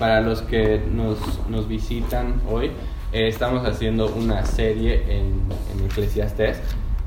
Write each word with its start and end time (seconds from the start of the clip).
Para 0.00 0.22
los 0.22 0.40
que 0.40 0.80
nos, 0.90 1.18
nos 1.50 1.68
visitan 1.68 2.40
hoy, 2.50 2.68
eh, 3.12 3.28
estamos 3.28 3.66
haciendo 3.66 4.08
una 4.08 4.46
serie 4.46 5.02
en, 5.06 5.42
en 5.74 5.84
Eclesiastés 5.84 6.58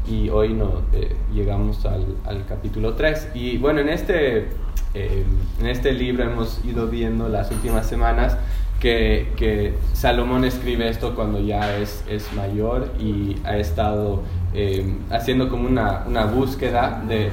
y 0.07 0.29
hoy 0.29 0.53
no, 0.53 0.83
eh, 0.93 1.15
llegamos 1.33 1.87
al, 1.87 2.05
al, 2.23 2.45
capítulo 2.45 2.93
3. 2.93 3.29
Y 3.33 3.57
bueno, 3.57 3.79
en 3.79 3.89
este, 3.89 4.49
eh, 4.93 5.23
en 5.59 5.65
este 5.65 5.91
libro 5.91 6.23
hemos 6.23 6.63
ido 6.63 6.85
viendo 6.85 7.29
las 7.29 7.49
últimas 7.49 7.87
semanas 7.87 8.37
que, 8.79 9.31
que, 9.37 9.73
Salomón 9.93 10.45
escribe 10.45 10.87
esto 10.87 11.15
cuando 11.15 11.39
ya 11.39 11.75
es, 11.77 12.03
es 12.07 12.31
mayor 12.33 12.91
y 12.99 13.37
ha 13.43 13.57
estado 13.57 14.21
eh, 14.55 14.85
haciendo 15.09 15.49
como 15.49 15.67
una, 15.67 16.03
una 16.05 16.25
búsqueda 16.25 17.03
de, 17.07 17.31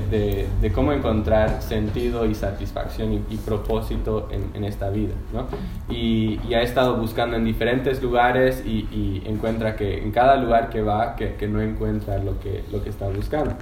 de, 0.60 0.72
cómo 0.72 0.92
encontrar 0.92 1.60
sentido 1.60 2.24
y 2.24 2.34
satisfacción 2.34 3.12
y, 3.12 3.16
y 3.28 3.36
propósito 3.36 4.28
en, 4.30 4.50
en, 4.54 4.64
esta 4.64 4.88
vida. 4.88 5.12
¿no? 5.32 5.46
Y, 5.94 6.40
y, 6.48 6.54
ha 6.54 6.62
estado 6.62 6.96
buscando 6.96 7.36
en 7.36 7.44
diferentes 7.44 8.02
lugares 8.02 8.62
y, 8.64 8.88
y, 8.90 9.22
encuentra 9.26 9.76
que 9.76 9.98
en 9.98 10.12
cada 10.12 10.36
lugar 10.36 10.70
que 10.70 10.80
va, 10.80 11.14
que, 11.16 11.34
que 11.34 11.46
no 11.46 11.60
encuentra 11.60 12.18
lo 12.18 12.40
que, 12.40 12.64
lo 12.72 12.82
que 12.82 12.88
está 12.88 13.08
buscando. 13.08 13.54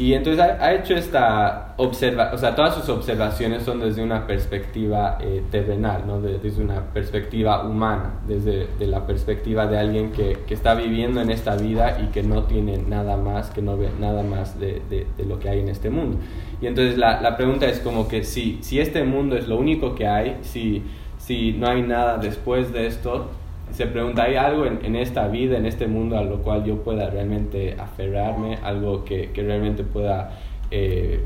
Y 0.00 0.14
entonces 0.14 0.42
ha, 0.42 0.64
ha, 0.64 0.72
hecho 0.72 0.94
esta 0.94 1.74
observa, 1.76 2.30
o 2.32 2.38
sea, 2.38 2.54
todas 2.54 2.74
sus 2.74 2.88
observaciones 2.88 3.64
son 3.64 3.80
desde 3.80 4.02
una 4.02 4.26
perspectiva 4.26 5.18
eh, 5.20 5.42
terrenal, 5.50 6.04
¿no? 6.06 6.22
De, 6.22 6.38
desde 6.38 6.62
una 6.62 6.80
perspectiva 6.94 7.62
humana, 7.66 8.14
desde 8.26 8.66
de 8.78 8.86
la 8.86 9.06
perspectiva 9.06 9.66
de 9.66 9.78
alguien 9.78 10.10
que, 10.12 10.38
que, 10.46 10.54
está 10.54 10.74
viviendo 10.74 11.20
en 11.20 11.30
esta 11.30 11.54
vida 11.54 12.00
y 12.00 12.06
que 12.12 12.22
no 12.22 12.44
tiene 12.44 12.78
nada 12.78 13.18
más, 13.18 13.50
que 13.50 13.60
no 13.60 13.76
ve 13.76 13.90
nada 14.00 14.22
más 14.22 14.58
de, 14.58 14.80
de, 14.88 15.06
de 15.18 15.24
lo 15.26 15.38
que 15.38 15.50
hay 15.50 15.60
en 15.60 15.68
este 15.68 15.90
mundo. 15.90 16.16
Y 16.62 16.66
entonces 16.66 16.96
la, 16.96 17.20
la, 17.20 17.36
pregunta 17.36 17.66
es 17.66 17.80
como 17.80 18.08
que 18.08 18.24
si, 18.24 18.58
si 18.62 18.80
este 18.80 19.04
mundo 19.04 19.36
es 19.36 19.48
lo 19.48 19.58
único 19.58 19.94
que 19.94 20.06
hay, 20.06 20.38
si, 20.40 20.82
si 21.18 21.52
no 21.52 21.68
hay 21.68 21.82
nada 21.82 22.16
después 22.16 22.72
de 22.72 22.86
esto, 22.86 23.28
se 23.72 23.86
pregunta, 23.86 24.24
¿hay 24.24 24.36
algo 24.36 24.66
en, 24.66 24.84
en, 24.84 24.96
esta 24.96 25.28
vida, 25.28 25.56
en 25.56 25.66
este 25.66 25.86
mundo 25.86 26.18
a 26.18 26.22
lo 26.22 26.42
cual 26.42 26.64
yo 26.64 26.82
pueda 26.82 27.08
realmente 27.10 27.76
aferrarme, 27.78 28.58
algo 28.62 29.04
que, 29.04 29.30
que 29.30 29.42
realmente 29.42 29.84
pueda, 29.84 30.38
eh, 30.70 31.24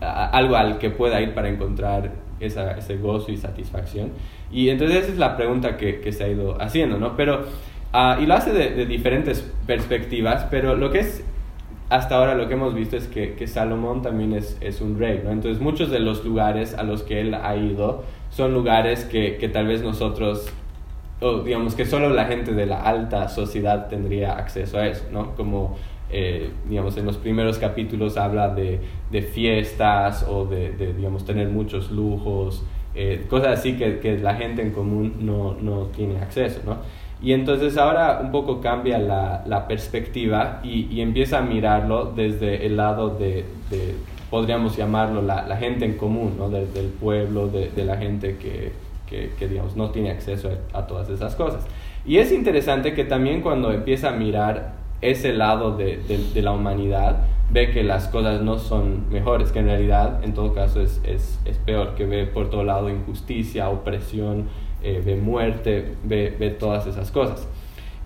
algo 0.00 0.56
al 0.56 0.78
que 0.78 0.90
pueda 0.90 1.20
ir 1.20 1.34
para 1.34 1.48
encontrar 1.48 2.10
esa, 2.40 2.72
ese 2.72 2.96
gozo 2.96 3.32
y 3.32 3.36
satisfacción? 3.36 4.10
Y 4.50 4.68
entonces 4.68 5.04
esa 5.04 5.12
es 5.12 5.18
la 5.18 5.36
pregunta 5.36 5.76
que, 5.76 6.00
que 6.00 6.12
se 6.12 6.24
ha 6.24 6.28
ido 6.28 6.60
haciendo, 6.60 6.98
¿no? 6.98 7.16
Pero, 7.16 7.44
uh, 7.92 8.20
y 8.20 8.26
lo 8.26 8.34
hace 8.34 8.52
de, 8.52 8.70
de, 8.70 8.86
diferentes 8.86 9.40
perspectivas, 9.66 10.46
pero 10.50 10.76
lo 10.76 10.90
que 10.90 11.00
es 11.00 11.24
hasta 11.90 12.16
ahora 12.16 12.34
lo 12.34 12.48
que 12.48 12.54
hemos 12.54 12.74
visto 12.74 12.96
es 12.96 13.08
que, 13.08 13.34
que 13.34 13.46
Salomón 13.46 14.02
también 14.02 14.34
es, 14.34 14.58
es, 14.60 14.80
un 14.80 14.98
rey, 14.98 15.22
¿no? 15.24 15.30
Entonces 15.30 15.60
muchos 15.60 15.90
de 15.90 16.00
los 16.00 16.24
lugares 16.24 16.74
a 16.74 16.82
los 16.82 17.02
que 17.02 17.20
él 17.20 17.34
ha 17.34 17.56
ido 17.56 18.04
son 18.30 18.52
lugares 18.52 19.04
que, 19.04 19.36
que 19.36 19.48
tal 19.48 19.66
vez 19.66 19.82
nosotros 19.82 20.52
o 21.20 21.40
digamos 21.40 21.74
que 21.74 21.84
solo 21.84 22.10
la 22.10 22.26
gente 22.26 22.52
de 22.52 22.66
la 22.66 22.82
alta 22.82 23.28
sociedad 23.28 23.88
tendría 23.88 24.36
acceso 24.36 24.78
a 24.78 24.86
eso, 24.86 25.04
¿no? 25.10 25.34
Como, 25.34 25.76
eh, 26.10 26.50
digamos, 26.68 26.96
en 26.96 27.06
los 27.06 27.16
primeros 27.16 27.58
capítulos 27.58 28.16
habla 28.16 28.48
de, 28.54 28.80
de 29.10 29.22
fiestas 29.22 30.24
o 30.28 30.46
de, 30.46 30.72
de, 30.72 30.92
digamos, 30.94 31.24
tener 31.24 31.48
muchos 31.48 31.90
lujos, 31.90 32.62
eh, 32.94 33.26
cosas 33.28 33.58
así 33.58 33.76
que, 33.76 33.98
que, 33.98 34.18
la 34.18 34.34
gente 34.34 34.62
en 34.62 34.70
común 34.70 35.16
no, 35.20 35.56
no 35.60 35.86
tiene 35.86 36.18
acceso, 36.18 36.60
¿no? 36.64 36.78
Y 37.20 37.32
entonces 37.32 37.76
ahora 37.76 38.20
un 38.22 38.30
poco 38.30 38.60
cambia 38.60 38.98
la, 38.98 39.42
la 39.44 39.66
perspectiva 39.66 40.60
y, 40.62 40.86
y, 40.86 41.00
empieza 41.00 41.38
a 41.38 41.42
mirarlo 41.42 42.12
desde 42.14 42.64
el 42.64 42.76
lado 42.76 43.10
de, 43.10 43.44
de 43.70 43.96
podríamos 44.30 44.76
llamarlo, 44.76 45.20
la, 45.20 45.42
la, 45.46 45.56
gente 45.56 45.84
en 45.84 45.94
común, 45.94 46.34
¿no? 46.38 46.48
Desde 46.48 46.78
el 46.78 46.86
pueblo, 46.86 47.48
de, 47.48 47.70
de 47.70 47.84
la 47.84 47.96
gente 47.96 48.36
que, 48.36 48.72
que, 49.08 49.30
que, 49.38 49.48
digamos, 49.48 49.76
no 49.76 49.90
tiene 49.90 50.10
acceso 50.10 50.50
a, 50.72 50.86
todas 50.86 51.08
esas 51.10 51.34
cosas. 51.34 51.66
Y 52.04 52.18
es 52.18 52.32
interesante 52.32 52.94
que 52.94 53.04
también 53.04 53.40
cuando 53.40 53.72
empieza 53.72 54.10
a 54.10 54.12
mirar 54.12 54.74
ese 55.00 55.32
lado 55.32 55.76
de, 55.76 55.98
de, 55.98 56.18
de, 56.34 56.42
la 56.42 56.52
humanidad, 56.52 57.18
ve 57.50 57.70
que 57.70 57.82
las 57.82 58.08
cosas 58.08 58.42
no 58.42 58.58
son 58.58 59.08
mejores, 59.10 59.52
que 59.52 59.60
en 59.60 59.66
realidad 59.66 60.24
en 60.24 60.34
todo 60.34 60.52
caso 60.52 60.80
es, 60.80 61.00
es, 61.04 61.40
es 61.44 61.56
peor, 61.58 61.94
que 61.94 62.04
ve 62.04 62.26
por 62.26 62.50
todo 62.50 62.64
lado 62.64 62.90
injusticia, 62.90 63.68
opresión, 63.68 64.48
eh, 64.82 65.02
ve 65.04 65.16
muerte, 65.16 65.94
ve, 66.04 66.34
ve 66.38 66.50
todas 66.50 66.86
esas 66.86 67.10
cosas. 67.10 67.48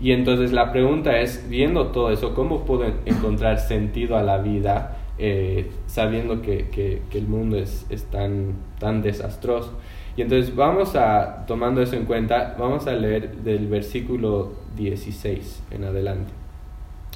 Y 0.00 0.12
entonces 0.12 0.52
la 0.52 0.72
pregunta 0.72 1.20
es, 1.20 1.48
viendo 1.48 1.88
todo 1.88 2.10
eso, 2.10 2.34
¿cómo 2.34 2.64
puedo 2.64 2.84
encontrar 3.04 3.58
sentido 3.60 4.16
a 4.16 4.22
la 4.22 4.38
vida 4.38 4.98
eh, 5.18 5.70
sabiendo 5.86 6.42
que, 6.42 6.68
que, 6.68 7.02
que, 7.10 7.18
el 7.18 7.28
mundo 7.28 7.56
es, 7.56 7.86
es 7.88 8.04
tan, 8.04 8.54
tan 8.78 9.02
desastroso? 9.02 9.72
Y 10.16 10.22
entonces 10.22 10.54
vamos 10.54 10.94
a, 10.94 11.46
tomando 11.46 11.80
eso 11.80 11.96
en 11.96 12.04
cuenta, 12.04 12.54
vamos 12.58 12.86
a 12.86 12.92
leer 12.92 13.36
del 13.36 13.66
versículo 13.66 14.52
16 14.76 15.62
en 15.70 15.84
adelante. 15.84 16.32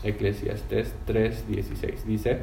Eclesiastes 0.02 0.94
3, 1.04 1.48
16. 1.48 2.06
Dice, 2.06 2.38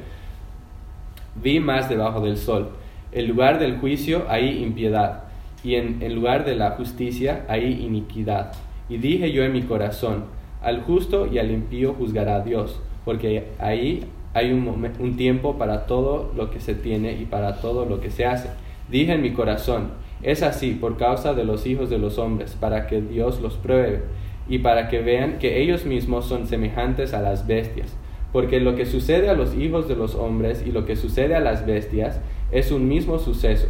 vi 1.42 1.59
más 1.59 1.90
debajo 1.90 2.22
del 2.22 2.38
sol, 2.38 2.69
en 3.12 3.28
lugar 3.28 3.59
del 3.59 3.78
juicio 3.78 4.25
hay 4.30 4.63
impiedad, 4.63 5.24
y 5.63 5.75
en, 5.75 6.02
en 6.02 6.13
lugar 6.13 6.46
de 6.46 6.56
la 6.56 6.72
justicia 6.72 7.46
hay 7.47 7.84
iniquidad. 7.84 8.53
Y 8.90 8.97
dije 8.97 9.31
yo 9.31 9.44
en 9.44 9.53
mi 9.53 9.63
corazón, 9.63 10.25
al 10.62 10.81
justo 10.84 11.28
y 11.28 11.40
al 11.40 11.52
impío 11.52 11.94
juzgará 11.94 12.42
Dios, 12.42 12.80
porque 13.06 13.50
ahí 13.59 14.06
hay 14.34 14.52
un, 14.52 14.68
un 15.00 15.18
tiempo 15.18 15.58
para 15.58 15.86
todo 15.86 16.31
lo 16.36 16.52
que 16.52 16.59
se 16.59 16.75
tiene 16.75 17.13
y 17.13 17.25
para 17.25 17.58
todo 17.59 17.86
lo 17.86 18.02
que 18.02 18.12
se 18.12 18.25
hace. 18.25 18.50
Dije 18.90 19.13
en 19.13 19.22
mi 19.22 19.31
corazón, 19.31 19.92
es 20.23 20.41
así 20.41 20.72
por 20.72 20.97
causa 20.97 21.34
de 21.34 21.44
los 21.44 21.66
hijos 21.66 21.89
de 21.89 22.00
los 22.00 22.17
hombres, 22.17 22.57
para 22.59 22.88
que 22.88 23.01
Dios 23.01 23.41
los 23.41 23.56
pruebe 23.56 24.01
y 24.47 24.59
para 24.59 24.88
que 24.89 25.01
vean 25.01 25.38
que 25.39 25.61
ellos 25.61 25.85
mismos 25.85 26.25
son 26.25 26.47
semejantes 26.47 27.13
a 27.13 27.22
las 27.22 27.47
bestias. 27.47 27.95
Porque 28.31 28.59
lo 28.59 28.75
que 28.75 28.85
sucede 28.85 29.29
a 29.29 29.35
los 29.35 29.56
hijos 29.56 29.88
de 29.88 29.95
los 29.95 30.16
hombres 30.16 30.63
y 30.66 30.72
lo 30.72 30.85
que 30.85 30.95
sucede 30.95 31.35
a 31.35 31.39
las 31.39 31.66
bestias 31.66 32.19
es 32.51 32.72
un 32.72 32.88
mismo 32.88 33.19
suceso. 33.19 33.67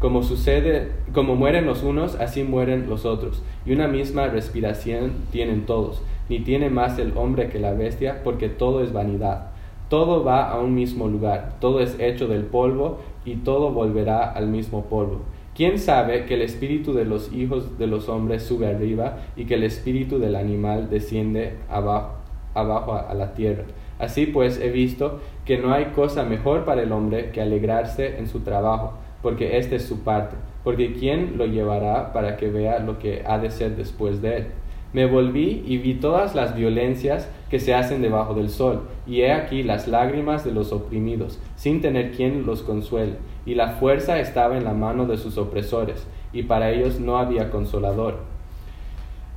Como 0.00 0.22
sucede, 0.22 0.92
como 1.12 1.34
mueren 1.34 1.66
los 1.66 1.82
unos, 1.82 2.14
así 2.14 2.44
mueren 2.44 2.88
los 2.88 3.04
otros. 3.04 3.42
Y 3.66 3.72
una 3.72 3.88
misma 3.88 4.28
respiración 4.28 5.12
tienen 5.32 5.66
todos. 5.66 6.02
Ni 6.28 6.40
tiene 6.40 6.70
más 6.70 6.98
el 6.98 7.16
hombre 7.16 7.48
que 7.48 7.58
la 7.58 7.72
bestia, 7.72 8.22
porque 8.22 8.48
todo 8.48 8.82
es 8.82 8.92
vanidad. 8.92 9.50
Todo 9.88 10.22
va 10.22 10.50
a 10.50 10.60
un 10.60 10.74
mismo 10.74 11.08
lugar. 11.08 11.56
Todo 11.60 11.80
es 11.80 11.98
hecho 11.98 12.28
del 12.28 12.44
polvo 12.44 13.00
y 13.24 13.36
todo 13.36 13.72
volverá 13.72 14.30
al 14.30 14.46
mismo 14.46 14.84
polvo. 14.84 15.22
¿Quién 15.58 15.80
sabe 15.80 16.24
que 16.24 16.34
el 16.34 16.42
espíritu 16.42 16.92
de 16.92 17.04
los 17.04 17.32
hijos 17.32 17.80
de 17.80 17.88
los 17.88 18.08
hombres 18.08 18.44
sube 18.44 18.68
arriba 18.68 19.24
y 19.34 19.44
que 19.44 19.54
el 19.54 19.64
espíritu 19.64 20.20
del 20.20 20.36
animal 20.36 20.88
desciende 20.88 21.54
abajo, 21.68 22.12
abajo 22.54 22.94
a 22.94 23.12
la 23.14 23.34
tierra? 23.34 23.64
Así 23.98 24.26
pues 24.26 24.60
he 24.60 24.70
visto 24.70 25.18
que 25.44 25.58
no 25.58 25.72
hay 25.72 25.86
cosa 25.86 26.22
mejor 26.22 26.64
para 26.64 26.84
el 26.84 26.92
hombre 26.92 27.32
que 27.32 27.40
alegrarse 27.40 28.20
en 28.20 28.28
su 28.28 28.42
trabajo, 28.42 28.92
porque 29.20 29.58
esta 29.58 29.74
es 29.74 29.82
su 29.82 30.04
parte, 30.04 30.36
porque 30.62 30.92
¿quién 30.92 31.36
lo 31.36 31.46
llevará 31.46 32.12
para 32.12 32.36
que 32.36 32.50
vea 32.50 32.78
lo 32.78 33.00
que 33.00 33.24
ha 33.26 33.38
de 33.38 33.50
ser 33.50 33.74
después 33.74 34.22
de 34.22 34.36
él? 34.36 34.46
Me 34.92 35.06
volví 35.06 35.64
y 35.66 35.78
vi 35.78 35.94
todas 35.94 36.36
las 36.36 36.54
violencias 36.54 37.28
que 37.50 37.58
se 37.58 37.74
hacen 37.74 38.00
debajo 38.00 38.32
del 38.34 38.48
sol, 38.48 38.82
y 39.08 39.22
he 39.22 39.32
aquí 39.32 39.64
las 39.64 39.88
lágrimas 39.88 40.44
de 40.44 40.52
los 40.52 40.72
oprimidos, 40.72 41.40
sin 41.56 41.80
tener 41.80 42.12
quien 42.12 42.46
los 42.46 42.62
consuele, 42.62 43.16
y 43.48 43.54
la 43.54 43.70
fuerza 43.70 44.20
estaba 44.20 44.58
en 44.58 44.64
la 44.64 44.74
mano 44.74 45.06
de 45.06 45.16
sus 45.16 45.38
opresores, 45.38 46.06
y 46.34 46.42
para 46.42 46.70
ellos 46.70 47.00
no 47.00 47.16
había 47.16 47.48
consolador. 47.48 48.18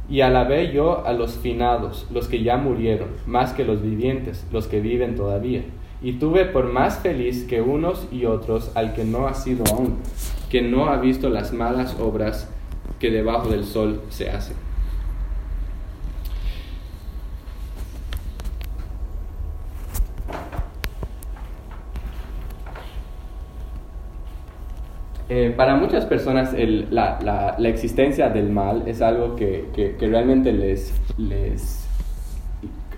Y 0.09 0.19
alabé 0.19 0.73
yo 0.73 1.07
a 1.07 1.13
los 1.13 1.35
finados, 1.35 2.07
los 2.11 2.27
que 2.27 2.43
ya 2.43 2.57
murieron, 2.57 3.07
más 3.25 3.53
que 3.53 3.63
los 3.63 3.81
vivientes, 3.81 4.45
los 4.51 4.67
que 4.67 4.81
viven 4.81 5.15
todavía. 5.15 5.63
Y 6.01 6.13
tuve 6.13 6.43
por 6.43 6.65
más 6.65 6.99
feliz 6.99 7.45
que 7.45 7.61
unos 7.61 8.05
y 8.11 8.25
otros 8.25 8.73
al 8.75 8.93
que 8.93 9.05
no 9.05 9.27
ha 9.27 9.33
sido 9.33 9.63
aún, 9.73 9.99
que 10.49 10.61
no 10.61 10.87
ha 10.87 10.97
visto 10.97 11.29
las 11.29 11.53
malas 11.53 11.95
obras 11.97 12.49
que 12.99 13.11
debajo 13.11 13.47
del 13.47 13.63
sol 13.63 14.01
se 14.09 14.29
hacen. 14.29 14.70
Eh, 25.33 25.53
para 25.55 25.77
muchas 25.77 26.05
personas 26.05 26.53
el, 26.53 26.87
la, 26.91 27.17
la, 27.23 27.55
la, 27.57 27.69
existencia 27.69 28.27
del 28.27 28.49
mal 28.49 28.83
es 28.85 29.01
algo 29.01 29.37
que, 29.37 29.69
que, 29.73 29.95
que 29.95 30.07
realmente 30.09 30.51
les, 30.51 30.93
les 31.17 31.87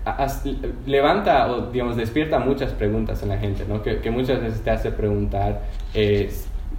as, 0.04 0.42
levanta 0.84 1.48
o 1.48 1.70
digamos 1.70 1.96
despierta 1.96 2.40
muchas 2.40 2.72
preguntas 2.72 3.22
en 3.22 3.28
la 3.28 3.38
gente, 3.38 3.64
¿no? 3.68 3.84
que, 3.84 4.00
que 4.00 4.10
muchas 4.10 4.42
veces 4.42 4.62
te 4.62 4.70
hace 4.70 4.90
preguntar 4.90 5.62
eh, 5.94 6.28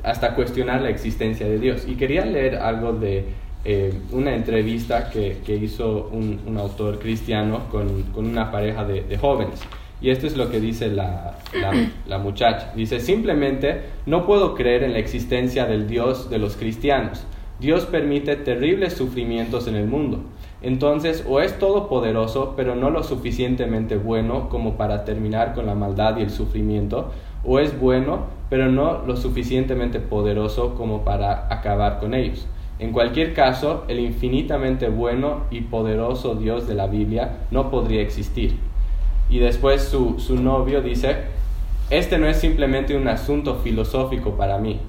hasta 0.03 0.35
cuestionar 0.35 0.81
la 0.81 0.89
existencia 0.89 1.47
de 1.47 1.57
Dios. 1.57 1.85
Y 1.87 1.95
quería 1.95 2.25
leer 2.25 2.57
algo 2.57 2.91
de 2.91 3.23
eh, 3.63 3.93
una 4.11 4.35
entrevista 4.35 5.09
que, 5.09 5.37
que 5.45 5.55
hizo 5.55 6.09
un, 6.11 6.41
un, 6.45 6.57
autor 6.57 6.99
cristiano 6.99 7.69
con, 7.71 8.03
con 8.11 8.25
una 8.25 8.51
pareja 8.51 8.83
de, 8.83 9.03
de 9.03 9.17
jóvenes. 9.17 9.61
Y 10.01 10.09
esto 10.09 10.27
es 10.27 10.35
lo 10.35 10.51
que 10.51 10.59
dice 10.59 10.89
la, 10.89 11.37
la, 12.05 12.17
muchacha. 12.17 12.71
Dice, 12.75 12.99
simplemente 12.99 13.81
no 14.05 14.25
puedo 14.25 14.53
creer 14.53 14.83
en 14.83 14.93
la 14.93 14.99
existencia 14.99 15.65
del 15.65 15.87
Dios 15.87 16.29
de 16.29 16.37
los 16.37 16.57
cristianos. 16.57 17.25
Dios 17.59 17.85
permite 17.85 18.35
terribles 18.35 18.93
sufrimientos 18.93 19.67
en 19.67 19.75
el 19.75 19.87
mundo. 19.87 20.19
Entonces, 20.61 21.25
o 21.27 21.39
es 21.39 21.57
todopoderoso, 21.59 22.53
pero 22.57 22.75
no 22.75 22.89
lo 22.89 23.03
suficientemente 23.03 23.95
bueno 23.97 24.49
como 24.49 24.75
para 24.75 25.05
terminar 25.05 25.53
con 25.53 25.65
la 25.65 25.75
maldad 25.75 26.17
y 26.17 26.23
el 26.23 26.29
sufrimiento, 26.29 27.11
o 27.45 27.59
es 27.59 27.79
bueno, 27.79 28.25
pero 28.49 28.69
no 28.71 29.03
lo 29.05 29.15
suficientemente 29.15 29.99
poderoso 29.99 30.75
como 30.75 31.05
para 31.05 31.47
acabar 31.53 31.99
con 31.99 32.13
ellos. 32.13 32.47
En 32.77 32.91
cualquier 32.91 33.33
caso, 33.33 33.85
el 33.87 33.99
infinitamente 33.99 34.89
bueno 34.89 35.43
y 35.49 35.61
poderoso 35.61 36.35
Dios 36.35 36.67
de 36.67 36.75
la 36.75 36.87
Biblia 36.87 37.37
no 37.51 37.71
podría 37.71 38.01
existir. 38.01 38.55
Y 39.29 39.39
después 39.39 39.83
su, 39.83 40.19
su 40.19 40.35
novio 40.35 40.81
dice, 40.81 41.15
este 41.89 42.17
no 42.17 42.27
es 42.27 42.37
simplemente 42.37 42.95
un 42.95 43.07
asunto 43.07 43.55
filosófico 43.55 44.37
para 44.37 44.57
mí, 44.57 44.79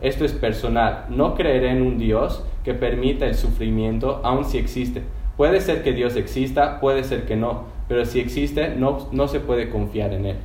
esto 0.00 0.24
es 0.24 0.32
personal. 0.32 1.06
No 1.10 1.34
creeré 1.34 1.70
en 1.70 1.82
un 1.82 1.98
Dios 1.98 2.42
que 2.64 2.74
permita 2.74 3.26
el 3.26 3.34
sufrimiento, 3.34 4.20
aun 4.24 4.44
si 4.44 4.58
existe. 4.58 5.02
Puede 5.36 5.60
ser 5.60 5.82
que 5.82 5.92
Dios 5.92 6.16
exista, 6.16 6.80
puede 6.80 7.04
ser 7.04 7.24
que 7.24 7.36
no, 7.36 7.64
pero 7.88 8.04
si 8.04 8.20
existe, 8.20 8.74
no, 8.76 9.08
no 9.12 9.28
se 9.28 9.40
puede 9.40 9.68
confiar 9.70 10.12
en 10.12 10.26
Él. 10.26 10.36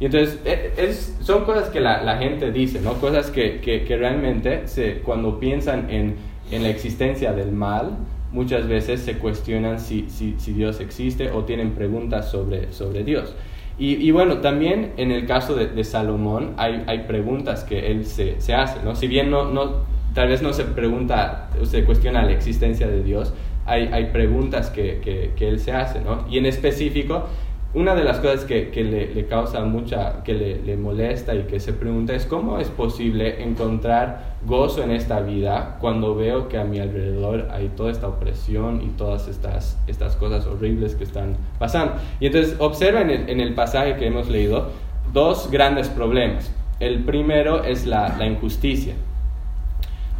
Y 0.00 0.06
entonces 0.06 0.40
e, 0.44 0.72
es, 0.76 1.16
son 1.20 1.44
cosas 1.44 1.68
que 1.68 1.80
la, 1.80 2.02
la, 2.02 2.18
gente 2.18 2.50
dice, 2.50 2.80
¿no? 2.80 2.94
Cosas 2.94 3.30
que, 3.30 3.60
que, 3.60 3.84
que 3.84 3.96
realmente 3.96 4.66
se, 4.66 4.98
cuando 4.98 5.38
piensan 5.38 5.90
en, 5.90 6.16
en, 6.50 6.62
la 6.62 6.68
existencia 6.68 7.32
del 7.32 7.52
mal, 7.52 7.96
muchas 8.34 8.66
veces 8.66 9.00
se 9.00 9.16
cuestionan 9.18 9.78
si, 9.78 10.10
si, 10.10 10.34
si 10.38 10.52
Dios 10.52 10.80
existe 10.80 11.30
o 11.30 11.44
tienen 11.44 11.70
preguntas 11.70 12.30
sobre, 12.30 12.72
sobre 12.72 13.04
Dios. 13.04 13.34
Y, 13.76 14.12
bueno, 14.12 14.38
también 14.38 14.92
en 14.98 15.10
el 15.10 15.26
caso 15.26 15.56
de, 15.56 15.82
Salomón 15.82 16.54
hay, 16.58 16.84
hay, 16.86 17.00
preguntas 17.08 17.64
que 17.64 17.90
él 17.90 18.06
se, 18.06 18.40
se, 18.40 18.54
hace, 18.54 18.80
¿no? 18.84 18.94
Si 18.94 19.08
bien 19.08 19.32
no, 19.32 19.50
no, 19.50 19.82
tal 20.14 20.28
vez 20.28 20.42
no 20.42 20.52
se 20.52 20.62
pregunta, 20.62 21.50
se 21.64 21.84
cuestiona 21.84 22.22
la 22.22 22.30
existencia 22.30 22.86
de 22.86 23.02
Dios, 23.02 23.34
hay, 23.66 23.88
hay 23.92 24.06
preguntas 24.12 24.70
que, 24.70 25.00
que, 25.02 25.32
que, 25.34 25.48
él 25.48 25.58
se 25.58 25.72
hace, 25.72 26.00
¿no? 26.00 26.24
Y 26.30 26.38
en 26.38 26.46
específico, 26.46 27.26
una 27.74 27.96
de 27.96 28.04
las 28.04 28.20
cosas 28.20 28.44
que, 28.44 28.70
que 28.70 28.84
le, 28.84 29.12
le, 29.12 29.26
causa 29.26 29.60
mucha, 29.64 30.22
que 30.22 30.32
le, 30.32 30.62
le, 30.62 30.76
molesta 30.76 31.34
y 31.34 31.42
que 31.42 31.58
se 31.58 31.72
pregunta 31.72 32.14
es 32.14 32.24
cómo 32.24 32.58
es 32.58 32.68
posible 32.68 33.42
encontrar 33.42 34.36
gozo 34.46 34.84
en 34.84 34.92
esta 34.92 35.20
vida 35.20 35.76
cuando 35.80 36.14
veo 36.14 36.48
que 36.48 36.56
a 36.56 36.64
mi 36.64 36.78
alrededor 36.78 37.48
hay 37.50 37.68
toda 37.76 37.90
esta 37.90 38.06
opresión 38.06 38.80
y 38.80 38.90
todas 38.96 39.26
estas, 39.26 39.76
estas 39.88 40.14
cosas 40.14 40.46
horribles 40.46 40.94
que 40.94 41.02
están 41.02 41.36
pasando. 41.58 41.94
Y 42.20 42.26
entonces 42.26 42.54
observa 42.60 43.00
en 43.00 43.10
el, 43.10 43.28
en 43.28 43.40
el 43.40 43.54
pasaje 43.54 43.96
que 43.96 44.06
hemos 44.06 44.28
leído 44.28 44.70
dos 45.12 45.50
grandes 45.50 45.88
problemas. 45.88 46.52
El 46.78 47.02
primero 47.02 47.64
es 47.64 47.86
la, 47.86 48.16
la 48.16 48.26
injusticia. 48.26 48.94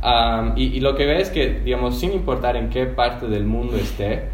Um, 0.02 0.52
y, 0.56 0.64
y, 0.64 0.80
lo 0.80 0.96
que 0.96 1.06
ve 1.06 1.20
es 1.20 1.30
que, 1.30 1.60
digamos, 1.60 1.98
sin 1.98 2.12
importar 2.12 2.56
en 2.56 2.68
qué 2.68 2.84
parte 2.84 3.26
del 3.26 3.44
mundo 3.44 3.76
esté, 3.76 4.28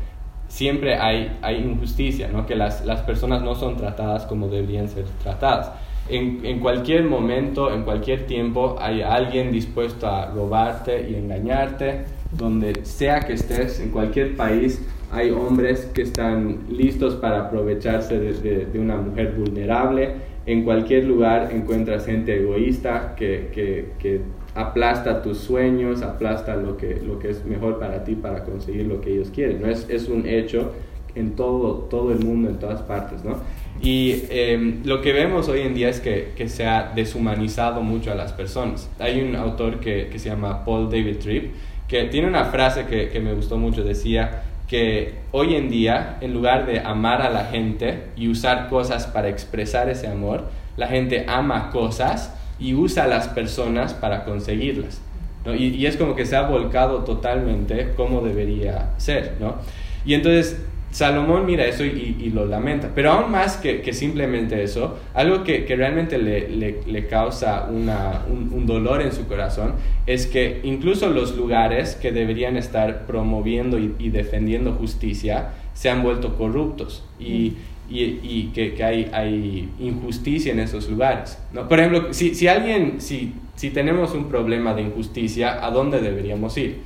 siempre 0.51 0.97
hay, 0.97 1.39
hay 1.43 1.59
injusticia, 1.59 2.29
¿no? 2.29 2.45
que 2.45 2.57
las, 2.57 2.85
las, 2.85 3.03
personas 3.03 3.41
no 3.41 3.55
son 3.55 3.77
tratadas 3.77 4.27
como 4.27 4.49
deberían 4.49 4.89
ser 4.89 5.05
tratadas. 5.23 5.73
En, 6.09 6.45
en, 6.45 6.59
cualquier 6.59 7.05
momento, 7.05 7.73
en 7.73 7.85
cualquier 7.85 8.27
tiempo, 8.27 8.77
hay 8.81 9.01
alguien 9.01 9.53
dispuesto 9.53 10.09
a 10.09 10.27
robarte 10.27 11.09
y 11.09 11.15
engañarte, 11.15 12.05
donde 12.33 12.85
sea 12.85 13.21
que 13.21 13.35
estés, 13.35 13.79
en 13.79 13.91
cualquier 13.91 14.37
país, 14.37 14.85
hay 15.13 15.31
hombres 15.31 15.87
que 15.95 16.03
están 16.03 16.65
listos 16.69 17.15
para 17.15 17.47
aprovecharse 17.47 18.19
de, 18.19 18.67
de, 18.67 18.79
una 18.79 18.97
mujer 18.97 19.35
vulnerable. 19.37 20.15
En 20.47 20.65
cualquier 20.65 21.05
lugar 21.05 21.51
encuentras 21.53 22.07
gente 22.07 22.37
egoísta 22.37 23.15
que, 23.17 23.51
que, 23.53 23.93
que 24.01 24.21
aplasta 24.55 25.23
tus 25.23 25.39
sueños, 25.39 26.03
aplasta 26.03 26.57
lo 26.57 26.77
que, 26.77 27.01
lo 27.05 27.19
que 27.19 27.31
es 27.31 27.45
mejor 27.45 27.79
para 27.79 28.05
ti 28.05 28.15
para 28.15 28.45
conseguir 28.45 28.87
lo 28.87 29.01
que 29.01 29.13
ellos 29.13 29.31
quieren. 29.35 29.63
¿no? 29.63 29.69
Es, 29.69 29.87
es 29.89 30.09
un 30.09 30.27
hecho 30.27 30.73
en 31.15 31.37
todo, 31.37 31.87
todo 31.91 32.13
el 32.13 32.25
mundo, 32.25 32.49
en 32.49 32.59
todas 32.59 32.83
partes. 32.83 33.25
¿no? 33.25 33.39
Y 33.81 34.25
em, 34.31 34.83
lo 34.85 35.01
que 35.01 35.13
vemos 35.13 35.49
hoy 35.49 35.61
en 35.61 35.75
día 35.75 35.89
es 35.89 36.01
que, 36.01 36.33
que, 36.37 36.49
se 36.49 36.67
ha 36.67 36.93
deshumanizado 36.95 37.83
mucho 37.83 38.13
a 38.13 38.15
las 38.15 38.33
personas. 38.33 38.91
Hay 38.99 39.23
un 39.23 39.37
autor 39.37 39.81
que, 39.81 40.09
que 40.09 40.19
se 40.19 40.29
llama 40.29 40.65
Paul 40.65 40.91
David 40.91 41.19
Tripp 41.19 41.55
que 41.89 42.05
tiene 42.05 42.29
una 42.29 42.45
frase 42.45 42.87
que, 42.87 43.09
que 43.09 43.19
me 43.19 43.35
gustó 43.35 43.59
mucho, 43.59 43.83
decía 43.83 44.43
que 44.69 45.15
hoy 45.33 45.57
en 45.57 45.69
día, 45.69 46.19
en 46.21 46.33
lugar 46.33 46.65
de 46.65 46.79
amar 46.79 47.21
a 47.21 47.31
la 47.31 47.47
gente 47.47 48.05
y 48.15 48.29
usar 48.29 48.69
cosas 48.69 49.09
para 49.09 49.29
expresar 49.29 49.91
ese 49.91 50.07
amor, 50.07 50.45
la 50.77 50.87
gente 50.87 51.25
ama 51.27 51.71
cosas 51.71 52.40
y 52.61 52.75
usa 52.75 53.05
a 53.05 53.07
las 53.07 53.29
personas 53.29 53.95
para 53.95 54.25
conseguirlas. 54.25 55.01
¿no? 55.45 55.55
Y, 55.55 55.69
y, 55.69 55.87
es 55.87 55.97
como 55.97 56.15
que 56.15 56.27
se 56.27 56.37
ha 56.37 56.43
volcado 56.43 57.05
totalmente 57.05 57.93
como 57.97 58.21
debería 58.21 58.91
ser. 58.99 59.37
¿no? 59.41 59.57
Y 60.05 60.15
entonces 60.15 60.61
Salomón 60.91 61.47
mira 61.47 61.67
eso 61.67 61.85
y, 61.85 62.17
y 62.21 62.31
lo 62.31 62.47
lamenta. 62.47 62.91
Pero 62.95 63.13
aún 63.13 63.31
más 63.31 63.57
que, 63.57 63.81
que 63.81 63.93
simplemente 63.93 64.63
eso, 64.63 64.99
algo 65.15 65.45
que, 65.45 65.65
que 65.65 65.77
realmente 65.77 66.19
le, 66.19 66.49
le, 66.49 66.81
le 66.85 67.07
causa 67.07 67.69
una, 67.71 68.25
un, 68.29 68.53
un, 68.53 68.67
dolor 68.67 69.01
en 69.01 69.13
su 69.13 69.27
corazón 69.29 69.75
es 70.07 70.27
que 70.27 70.61
incluso 70.65 71.09
los 71.09 71.37
lugares 71.37 71.95
que 71.95 72.11
deberían 72.11 72.57
estar 72.57 73.07
promoviendo 73.07 73.79
y, 73.79 73.95
y 73.99 74.11
defendiendo 74.11 74.73
justicia 74.73 75.51
se 75.75 75.91
han 75.91 76.03
vuelto 76.03 76.37
corruptos. 76.37 77.05
Y, 77.21 77.55
y, 77.91 78.21
y 78.23 78.51
que, 78.55 78.75
que, 78.75 78.85
hay, 78.85 79.11
hay 79.13 79.69
injusticia 79.81 80.53
en 80.53 80.61
esos 80.61 80.89
lugares. 80.89 81.39
¿no? 81.53 81.69
Por 81.69 81.81
ejemplo, 81.81 82.15
si, 82.15 82.35
si 82.35 82.47
alguien, 82.47 83.01
si, 83.01 83.35
si 83.57 83.71
tenemos 83.71 84.15
un 84.15 84.29
problema 84.29 84.75
de 84.75 84.83
injusticia, 84.83 85.65
¿a 85.65 85.71
dónde 85.71 86.01
deberíamos 86.01 86.57
ir? 86.57 86.81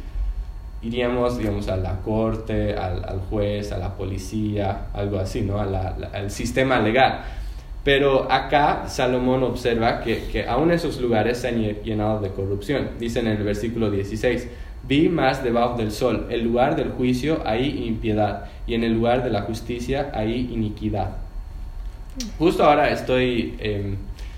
Iríamos, 0.83 1.39
digamos, 1.39 1.69
a 1.69 1.77
la 1.77 2.01
corte, 2.01 2.75
al, 2.75 3.05
al 3.05 3.21
juez, 3.21 3.71
a 3.73 3.79
la 3.79 3.95
policía, 3.95 4.87
algo 4.93 5.19
así, 5.19 5.43
¿no? 5.43 5.59
A 5.61 5.67
la, 5.67 5.97
la, 5.99 6.09
al 6.09 6.31
sistema 6.31 6.81
legal. 6.81 7.21
Pero 7.85 8.31
acá 8.33 8.89
Salomón 8.89 9.43
observa 9.43 10.01
que, 10.01 10.25
que 10.33 10.47
aún 10.47 10.73
esos 10.73 11.01
lugares 11.01 11.39
se 11.39 11.49
han 11.49 11.63
llenado 11.83 12.19
de 12.21 12.31
corrupción. 12.31 12.91
Dice 12.99 13.21
en 13.21 13.29
el 13.29 13.43
versículo 13.43 13.91
16, 13.91 14.49
Vi 14.87 15.09
más 15.09 15.43
debajo 15.43 15.77
del 15.77 15.91
sol, 15.93 16.27
el 16.31 16.45
lugar 16.45 16.77
del 16.77 16.91
juicio 16.91 17.43
hay 17.47 17.87
impiedad, 17.87 18.45
y 18.67 18.75
en 18.75 18.85
el 18.85 18.93
lugar 18.93 19.25
de 19.25 19.31
la 19.31 19.43
justicia 19.43 20.11
hay 20.13 20.51
iniquidad. 20.53 21.11
Justo 22.39 22.65
ahora 22.65 22.91
estoy, 22.91 23.55
eh, 23.59 23.95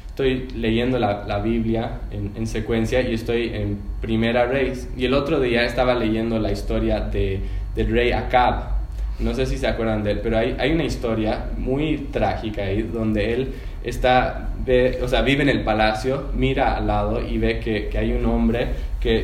estoy 0.07 0.49
leyendo 0.55 0.99
la, 0.99 1.25
la 1.27 1.41
Biblia 1.41 2.01
en, 2.11 2.33
en, 2.37 2.47
secuencia 2.47 3.03
y 3.03 3.15
estoy 3.15 3.51
en 3.53 3.79
Primera 4.01 4.47
Reyes. 4.47 4.89
Y 4.97 5.05
el 5.05 5.15
otro 5.15 5.41
día 5.41 5.65
estaba 5.65 5.95
leyendo 5.95 6.39
la 6.39 6.53
historia 6.53 7.01
de, 7.01 7.41
del 7.75 7.91
rey 7.91 8.13
Acab. 8.13 8.77
No 9.19 9.35
sé 9.35 9.47
si 9.47 9.59
se 9.59 9.67
acuerdan 9.67 10.05
de 10.05 10.13
él, 10.13 10.21
pero 10.23 10.39
hay, 10.39 10.57
hay 10.59 10.73
una 10.73 10.85
historia 10.85 11.47
muy 11.59 12.09
trágica 12.13 12.63
ahí 12.63 12.83
donde 12.83 13.33
él 13.35 13.53
está, 13.83 14.51
ve, 14.65 15.01
o 15.03 15.09
sea, 15.09 15.23
vive 15.23 15.43
en 15.43 15.49
el 15.49 15.63
palacio, 15.65 16.31
mira 16.35 16.77
al 16.77 16.87
lado 16.87 17.27
y 17.27 17.39
ve 17.39 17.59
que, 17.61 17.89
que 17.89 17.99
hay 17.99 18.13
un 18.13 18.27
hombre 18.27 18.69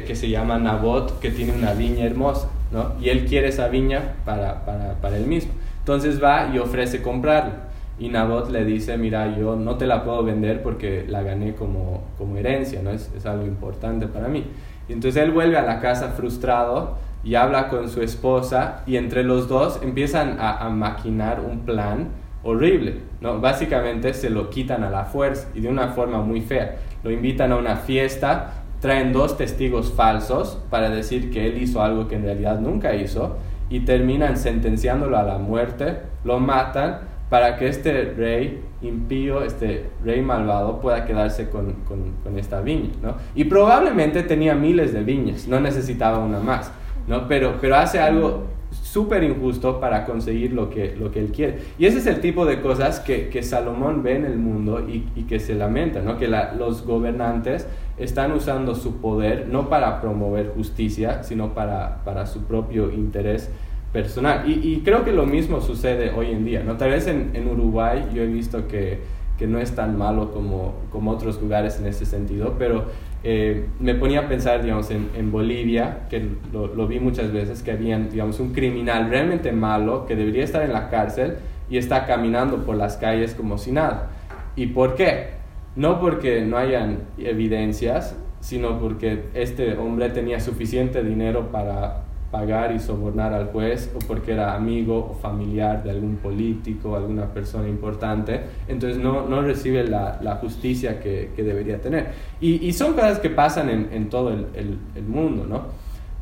que, 0.07 0.15
se 0.15 0.29
llama 0.29 0.59
Nabot, 0.59 1.19
que 1.19 1.31
tiene 1.31 1.53
una 1.53 1.73
viña 1.73 2.05
hermosa, 2.05 2.49
¿no? 2.71 2.93
Y 3.01 3.09
él 3.09 3.27
quiere 3.27 3.49
esa 3.49 3.67
viña 3.67 4.15
para, 4.25 4.65
para, 4.65 4.95
para 5.01 5.17
él 5.17 5.27
mismo. 5.27 5.53
Entonces 5.81 6.23
va 6.23 6.51
y 6.55 6.59
ofrece 6.59 7.03
comprarla. 7.03 7.71
Y 7.99 8.09
Nabot 8.09 8.49
le 8.51 8.65
dice, 8.65 8.97
mira, 8.97 9.37
yo 9.37 9.57
no 9.57 9.77
te 9.77 9.87
la 9.87 10.05
puedo 10.05 10.23
vender 10.23 10.63
porque 10.63 11.05
la 11.09 11.23
gané 11.23 11.55
como, 11.55 12.05
como 12.17 12.37
herencia, 12.37 12.81
¿no? 12.81 12.91
Es, 12.91 13.11
es 13.17 13.27
algo 13.27 13.45
importante 13.45 14.07
para 14.07 14.29
mí. 14.29 14.45
Y 14.89 14.93
entonces 14.93 15.21
él 15.21 15.33
vuelve 15.33 15.57
a 15.57 15.63
la 15.63 15.81
casa 15.81 16.11
frustrado 16.11 16.97
y 17.25 17.35
habla 17.35 17.69
con 17.69 17.89
su 17.89 18.03
esposa 18.03 18.83
y 18.87 18.97
entre 18.97 19.25
los 19.25 19.49
dos 19.49 19.81
empiezan 19.83 20.39
a, 20.39 20.59
a 20.59 20.71
maquinar 20.71 21.41
un 21.41 21.61
plan 21.61 22.09
horrible, 22.45 23.01
¿no? 23.21 23.41
Básicamente 23.41 24.15
se 24.15 24.31
lo 24.31 24.49
quitan 24.51 24.85
a 24.85 24.91
la 24.91 25.05
fuerza 25.05 25.49
y 25.55 25.61
de 25.61 25.69
una 25.69 25.89
forma 25.89 26.21
muy 26.23 26.41
fea. 26.41 26.77
Lo 27.03 27.11
invitan 27.11 27.51
a 27.51 27.57
una 27.57 27.77
fiesta, 27.77 28.62
traen 28.83 29.13
dos 29.13 29.37
testigos 29.37 29.93
falsos 29.93 30.59
para 30.69 30.91
decir 30.91 31.31
que 31.31 31.47
él 31.47 31.63
hizo 31.63 31.81
algo 31.83 32.09
que 32.09 32.17
en 32.17 32.25
realidad 32.25 32.59
nunca 32.59 32.97
hizo 32.97 33.37
y 33.71 33.81
terminan 33.81 34.37
sentenciándolo 34.37 35.17
a 35.17 35.23
la 35.23 35.39
muerte, 35.39 35.99
lo 36.25 36.41
matan 36.41 36.99
para 37.31 37.57
que 37.57 37.69
este 37.69 38.13
rey 38.17 38.61
impío, 38.83 39.45
este 39.45 39.87
rey 40.05 40.21
malvado 40.21 40.81
pueda 40.81 41.05
quedarse 41.05 41.49
con, 41.49 41.77
con, 41.87 42.39
esta 42.39 42.61
viña, 42.61 42.91
¿no? 43.01 43.15
Y 43.37 43.45
probablemente 43.45 44.25
tenía 44.25 44.57
miles 44.57 44.93
de 44.93 45.05
viñas, 45.05 45.47
no 45.47 45.61
necesitaba 45.61 46.19
una 46.19 46.41
más, 46.41 46.73
¿no? 47.07 47.29
Pero, 47.29 47.59
pero 47.61 47.77
hace 47.77 48.01
algo 48.01 48.49
súper 48.93 49.25
injusto 49.25 49.81
para 49.81 50.05
conseguir 50.05 50.53
lo 50.53 50.69
que, 50.69 50.95
lo 50.95 51.11
que 51.11 51.21
él 51.21 51.33
quiere. 51.33 51.61
Y 51.79 51.87
ese 51.87 51.97
es 51.97 52.07
el 52.07 52.21
tipo 52.21 52.45
de 52.45 52.61
cosas 52.61 53.01
que, 53.01 53.31
que 53.31 53.43
Salomón 53.43 54.03
ve 54.03 54.17
en 54.17 54.27
el 54.27 54.37
mundo 54.37 54.87
y, 54.87 55.09
y 55.17 55.23
que 55.23 55.41
se 55.41 55.55
lamenta, 55.55 56.03
¿no? 56.03 56.19
que 56.19 56.29
la, 56.29 56.53
los 56.53 56.85
gobernantes 56.85 57.67
están 57.97 58.33
usando 58.33 58.75
su 58.75 59.01
poder 59.01 59.49
no 59.49 59.71
para 59.71 60.03
promover 60.03 60.53
justicia, 60.55 61.23
sino 61.23 61.55
para, 61.55 62.05
para 62.05 62.27
su 62.27 62.43
propio 62.43 62.93
interés 62.93 63.49
personal. 63.95 64.47
Y, 64.47 64.61
y, 64.63 64.83
creo 64.85 65.05
que 65.05 65.13
lo 65.13 65.25
mismo 65.25 65.63
sucede 65.63 66.11
hoy 66.11 66.31
en 66.31 66.45
día. 66.45 66.63
¿no? 66.63 66.77
Tal 66.77 66.91
vez 66.91 67.07
en, 67.07 67.31
en 67.33 67.49
Uruguay 67.49 68.11
yo 68.15 68.23
he 68.23 68.27
visto 68.27 68.69
que, 68.69 69.01
que 69.39 69.47
no 69.47 69.59
es 69.59 69.75
tan 69.75 69.97
malo 69.97 70.33
como, 70.33 70.75
como 70.91 71.13
otros 71.13 71.41
lugares 71.41 71.79
en 71.81 71.87
ese 71.87 72.05
sentido, 72.05 72.57
pero 72.59 72.85
eh, 73.25 73.67
me 73.79 73.95
ponía 73.95 74.21
a 74.21 74.29
pensar, 74.29 74.63
digamos, 74.63 74.91
en, 74.91 75.31
Bolivia, 75.31 76.07
que 76.11 76.27
lo, 76.53 76.87
vi 76.87 76.99
muchas 76.99 77.33
veces, 77.33 77.63
que 77.63 77.73
había, 77.73 77.99
digamos, 77.99 78.41
un 78.41 78.53
criminal 78.53 79.09
realmente 79.11 79.53
malo 79.53 80.07
que 80.07 80.17
debería 80.17 80.43
estar 80.43 80.63
en 80.63 80.73
la 80.73 80.91
cárcel 80.91 81.37
y 81.71 81.79
está 81.79 82.07
caminando 82.07 82.65
por 82.65 82.77
las 82.77 82.97
calles 82.97 83.35
como 83.35 83.59
si 83.59 83.71
nada. 83.73 84.11
¿Y 84.57 84.67
por 84.69 84.97
qué? 84.97 85.31
No 85.77 86.01
porque 86.01 86.43
no 86.43 86.57
hayan 86.57 86.99
evidencias, 87.17 88.17
sino 88.41 88.81
porque 88.81 89.25
este 89.35 89.75
hombre 89.75 90.11
tenía 90.11 90.41
suficiente 90.41 91.03
dinero 91.05 91.53
para 91.53 92.03
pagar 92.33 92.75
y 92.75 92.81
sobornar 92.81 93.35
al 93.35 93.49
juez 93.49 93.93
o 93.95 93.99
porque 93.99 94.33
era 94.33 94.55
amigo 94.55 95.11
o 95.13 95.15
familiar 95.15 95.85
de 95.85 95.91
algún 95.91 96.17
político, 96.17 96.97
alguna 96.97 97.27
persona 97.27 97.69
importante, 97.69 98.41
entonces 98.67 98.99
no, 98.99 99.29
no 99.29 99.43
recibe 99.43 99.85
la, 99.85 100.19
la 100.23 100.37
justicia 100.37 100.99
que, 100.99 101.31
que, 101.37 101.43
debería 101.45 101.79
tener. 101.79 102.13
Y, 102.41 102.67
y, 102.67 102.73
son 102.73 102.95
cosas 102.95 103.19
que 103.19 103.29
pasan 103.29 103.69
en, 103.69 103.91
en 103.93 104.09
todo 104.09 104.31
el, 104.31 104.47
el, 104.55 105.05
mundo, 105.05 105.45
¿no? 105.47 105.67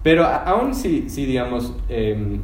Pero 0.02 0.26
aún 0.26 0.74
si, 0.74 1.08
si 1.08 1.26
digamos, 1.26 1.74
em, 1.88 2.40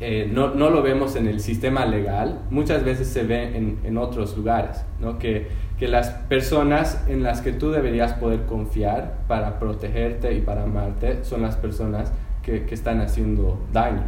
eh, 0.00 0.28
no, 0.32 0.52
no, 0.52 0.68
lo 0.68 0.82
vemos 0.82 1.14
en 1.14 1.28
el 1.28 1.38
sistema 1.38 1.86
legal, 1.86 2.40
muchas 2.50 2.84
veces 2.84 3.06
se 3.06 3.22
ve 3.22 3.56
en, 3.56 3.78
en 3.84 3.96
otros 3.96 4.36
lugares, 4.36 4.84
¿no? 5.00 5.20
Que, 5.20 5.46
que 5.78 5.86
las 5.86 6.10
personas 6.10 7.04
en 7.06 7.22
las 7.22 7.40
que 7.40 7.52
tú 7.52 7.70
deberías 7.70 8.14
poder 8.14 8.42
confiar 8.42 9.18
para 9.28 9.60
protegerte 9.60 10.34
y 10.34 10.40
para 10.40 10.64
amarte 10.64 11.22
son 11.22 11.42
las 11.42 11.56
personas 11.56 12.12
que, 12.42 12.66
están 12.70 13.00
haciendo 13.00 13.58
daño. 13.72 14.02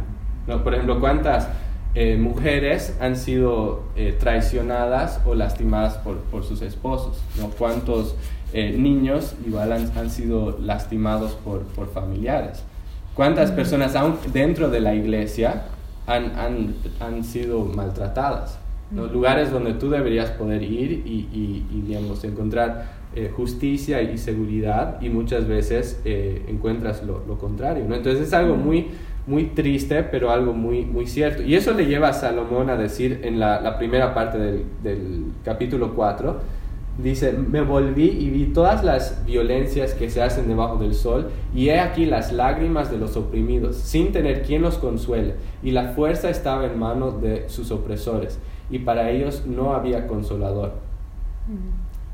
¿no? 0.47 0.63
Por 0.63 0.73
ejemplo, 0.73 0.99
¿cuántas 0.99 1.47
eh, 1.93 2.17
mujeres 2.17 2.95
han 2.99 3.15
sido 3.15 3.83
eh, 3.95 4.15
traicionadas 4.19 5.21
o 5.25 5.35
lastimadas 5.35 5.97
por, 5.97 6.17
por 6.17 6.43
sus 6.43 6.61
esposos? 6.61 7.21
¿no? 7.39 7.49
¿Cuántos 7.49 8.15
eh, 8.53 8.75
niños 8.77 9.35
igual 9.45 9.71
han, 9.71 9.91
han, 9.97 10.09
sido 10.09 10.57
lastimados 10.59 11.33
por, 11.33 11.61
por 11.63 11.91
familiares? 11.91 12.63
¿Cuántas 13.15 13.51
personas 13.51 13.95
aún 13.95 14.17
dentro 14.33 14.69
de 14.69 14.81
la 14.81 14.93
iglesia 14.93 15.63
han, 16.05 16.37
han, 16.37 16.75
han 16.99 17.23
sido 17.23 17.63
maltratadas? 17.63 18.59
¿No? 18.91 19.07
Lugares 19.07 19.51
donde 19.51 19.73
tú 19.73 19.89
deberías 19.89 20.31
poder 20.31 20.63
ir 20.63 21.03
y, 21.05 21.27
y, 21.33 21.65
y 21.71 21.81
digamos, 21.81 22.23
encontrar 22.23 23.05
eh, 23.17 23.31
justicia 23.33 24.01
y 24.01 24.17
seguridad 24.17 25.01
y 25.01 25.07
muchas 25.07 25.47
veces 25.47 26.01
eh, 26.03 26.43
encuentras 26.49 27.01
lo, 27.03 27.23
lo, 27.25 27.37
contrario. 27.37 27.85
¿no? 27.87 27.95
Entonces 27.95 28.27
es 28.27 28.33
algo 28.33 28.57
muy, 28.57 28.87
muy 29.25 29.45
triste, 29.45 30.03
pero 30.03 30.31
algo 30.31 30.51
muy, 30.51 30.83
muy 30.83 31.07
cierto. 31.07 31.41
Y 31.41 31.55
eso 31.55 31.73
le 31.73 31.85
lleva 31.85 32.09
a 32.09 32.13
Salomón 32.13 32.69
a 32.69 32.75
decir 32.75 33.21
en 33.23 33.39
la, 33.39 33.61
la 33.61 33.77
primera 33.77 34.13
parte 34.13 34.37
del, 34.37 34.63
del, 34.83 35.25
capítulo 35.45 35.95
4, 35.95 36.41
dice, 37.01 37.31
me 37.31 37.61
volví 37.61 38.09
y 38.09 38.29
vi 38.29 38.47
todas 38.47 38.83
las 38.83 39.25
violencias 39.25 39.93
que 39.93 40.09
se 40.09 40.21
hacen 40.21 40.49
debajo 40.49 40.75
del 40.75 40.93
sol, 40.93 41.29
y 41.53 41.69
he 41.69 41.79
aquí 41.79 42.05
las 42.05 42.33
lágrimas 42.33 42.91
de 42.91 42.97
los 42.97 43.15
oprimidos, 43.15 43.77
sin 43.77 44.11
tener 44.11 44.43
quien 44.43 44.61
los 44.61 44.77
consuele, 44.77 45.35
y 45.63 45.71
la 45.71 45.93
fuerza 45.93 46.29
estaba 46.29 46.65
en 46.65 46.77
manos 46.77 47.21
de 47.21 47.47
sus 47.47 47.71
opresores, 47.71 48.39
y 48.69 48.79
para 48.79 49.09
ellos 49.09 49.45
no 49.45 49.73
había 49.73 50.07
consolador. 50.07 50.73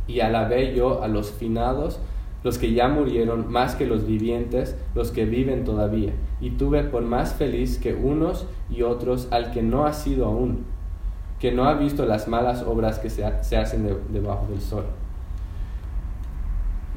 Y 0.07 0.19
alabé 0.19 0.75
yo 0.75 1.03
a 1.03 1.07
los 1.07 1.31
finados, 1.31 1.99
los 2.43 2.57
que 2.57 2.73
ya 2.73 2.87
murieron, 2.87 3.51
más 3.51 3.75
que 3.75 3.85
los 3.85 4.05
vivientes, 4.05 4.75
los 4.95 5.11
que 5.11 5.25
viven 5.25 5.63
todavía, 5.63 6.13
y 6.39 6.51
tuve 6.51 6.83
por 6.83 7.03
más 7.03 7.33
feliz 7.33 7.77
que 7.77 7.93
unos 7.93 8.47
y 8.69 8.81
otros 8.81 9.27
al 9.31 9.51
que 9.51 9.61
no 9.61 9.85
ha 9.85 9.93
sido 9.93 10.25
aún, 10.25 10.65
que 11.39 11.51
no 11.51 11.65
ha 11.65 11.75
visto 11.75 12.05
las 12.05 12.27
malas 12.27 12.63
obras 12.63 12.99
que 12.99 13.09
se, 13.09 13.25
hacen 13.25 13.97
debajo 14.09 14.47
del 14.49 14.61
sol. 14.61 14.85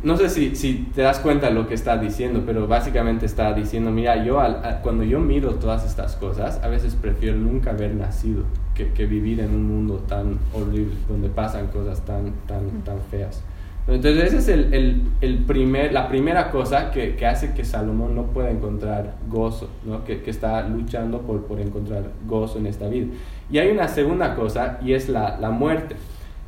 No 0.02 0.16
sé 0.18 0.28
si, 0.28 0.54
si, 0.54 0.90
te 0.94 1.00
das 1.00 1.18
cuenta 1.18 1.46
de 1.46 1.54
lo 1.54 1.66
que 1.66 1.74
está 1.74 1.96
diciendo, 1.96 2.42
pero 2.44 2.66
básicamente 2.66 3.24
está 3.24 3.54
diciendo, 3.54 3.90
mira, 3.90 4.22
yo 4.22 4.38
cuando 4.82 5.02
yo 5.02 5.18
miro 5.18 5.54
todas 5.54 5.86
estas 5.86 6.16
cosas, 6.16 6.60
a 6.62 6.68
veces 6.68 6.94
prefiero 6.94 7.38
nunca 7.38 7.70
haber 7.70 7.94
nacido 7.94 8.44
que, 8.74 9.06
vivir 9.06 9.40
en 9.40 9.50
un 9.50 9.66
mundo 9.66 10.04
tan 10.06 10.38
horrible, 10.52 10.94
donde 11.08 11.28
pasan 11.28 11.68
cosas 11.68 12.04
tan, 12.04 12.32
tan, 12.46 12.82
tan 12.84 12.98
feas. 13.10 13.42
Entonces 13.86 14.32
esa 14.32 14.38
es 14.38 14.48
el, 14.48 15.02
el, 15.20 15.38
primer, 15.44 15.92
la 15.92 16.08
primera 16.08 16.50
cosa 16.50 16.90
que, 16.90 17.16
que, 17.16 17.26
hace 17.26 17.52
que 17.52 17.64
Salomón 17.64 18.14
no 18.14 18.24
pueda 18.24 18.50
encontrar 18.50 19.16
gozo, 19.28 19.68
¿no? 19.84 20.04
que, 20.04 20.22
que, 20.22 20.30
está 20.30 20.66
luchando 20.66 21.20
por, 21.20 21.44
por 21.44 21.60
encontrar 21.60 22.04
gozo 22.26 22.58
en 22.58 22.66
esta 22.66 22.88
vida. 22.88 23.08
Y 23.50 23.58
hay 23.58 23.70
una 23.70 23.88
segunda 23.88 24.34
cosa 24.34 24.78
y 24.82 24.94
es 24.94 25.10
la, 25.10 25.38
la 25.38 25.50
muerte. 25.50 25.96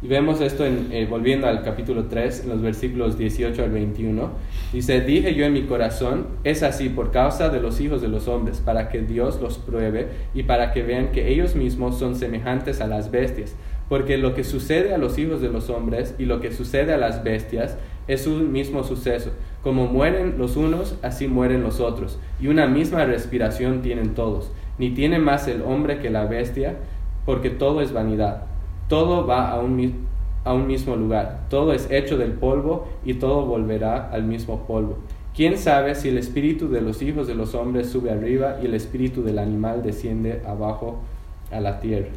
Y 0.03 0.09
vemos 0.09 0.43
esto 0.43 0.67
en, 0.67 0.89
eh, 0.93 1.07
volviendo 1.09 1.47
al 1.47 1.63
capítulo 1.63 2.05
3, 2.05 2.43
en 2.45 2.51
los 2.51 2.61
versículos 2.61 3.17
18 3.17 3.63
al 3.63 3.71
21. 3.71 4.31
Dice, 4.71 5.01
dije 5.01 5.35
yo 5.35 5.47
en 5.47 5.55
mi 5.55 5.63
corazón, 5.63 6.27
es 6.45 6.63
así 6.63 6.91
por 6.91 7.13
causa 7.13 7.49
de 7.49 7.61
los 7.61 7.81
hijos 7.81 8.03
de 8.03 8.09
los 8.09 8.29
hombres, 8.29 8.61
para 8.61 8.91
que 8.91 9.01
Dios 9.01 9.41
los 9.41 9.57
pruebe 9.57 10.09
y 10.35 10.43
para 10.43 10.73
que 10.73 10.83
vean 10.83 11.13
que 11.13 11.33
ellos 11.33 11.57
mismos 11.57 11.99
son 11.99 12.15
semejantes 12.15 12.83
a 12.83 12.87
las 12.87 13.11
bestias. 13.11 13.55
Porque 13.89 14.19
lo 14.19 14.35
que 14.35 14.45
sucede 14.45 14.93
a 14.93 14.99
los 14.99 15.17
hijos 15.17 15.41
de 15.41 15.49
los 15.49 15.71
hombres 15.71 16.15
y 16.19 16.27
lo 16.27 16.41
que 16.41 16.53
sucede 16.53 16.93
a 16.93 16.99
las 16.99 17.25
bestias 17.25 17.79
es 18.07 18.27
un 18.27 18.53
mismo 18.53 18.85
suceso. 18.85 19.31
Como 19.63 19.87
mueren 19.87 20.37
los 20.37 20.57
unos, 20.57 20.97
así 21.03 21.27
mueren 21.27 21.63
los 21.63 21.81
otros. 21.81 22.19
Y 22.39 22.49
una 22.49 22.67
misma 22.67 23.07
respiración 23.07 23.81
tienen 23.81 24.15
todos. 24.15 24.53
Ni 24.79 24.91
tiene 24.91 25.19
más 25.21 25.49
el 25.49 25.63
hombre 25.63 26.01
que 26.01 26.11
la 26.11 26.27
bestia, 26.27 26.77
porque 27.25 27.49
todo 27.49 27.81
es 27.81 27.93
vanidad 27.93 28.43
todo 28.89 29.27
va 29.27 29.51
a 29.51 29.61
un, 29.61 29.77
mismo 30.67 30.97
lugar, 30.97 31.47
todo 31.51 31.73
es 31.73 31.91
hecho 31.91 32.17
del 32.17 32.33
polvo 32.33 32.89
y 33.05 33.15
todo 33.15 33.45
volverá 33.47 34.11
al 34.11 34.25
mismo 34.25 34.67
polvo. 34.67 34.99
¿Quién 35.35 35.59
sabe 35.59 35.95
si 35.95 36.09
el 36.09 36.19
espíritu 36.19 36.69
de 36.69 36.81
los 36.81 37.03
hijos 37.03 37.27
de 37.27 37.35
los 37.35 37.55
hombres 37.55 37.91
sube 37.91 38.11
arriba 38.11 38.59
y 38.63 38.67
el 38.67 38.75
espíritu 38.75 39.23
del 39.23 39.39
animal 39.39 39.83
desciende 39.83 40.43
abajo 40.47 41.01
a 41.51 41.61
la 41.61 41.81
tierra? 41.81 42.09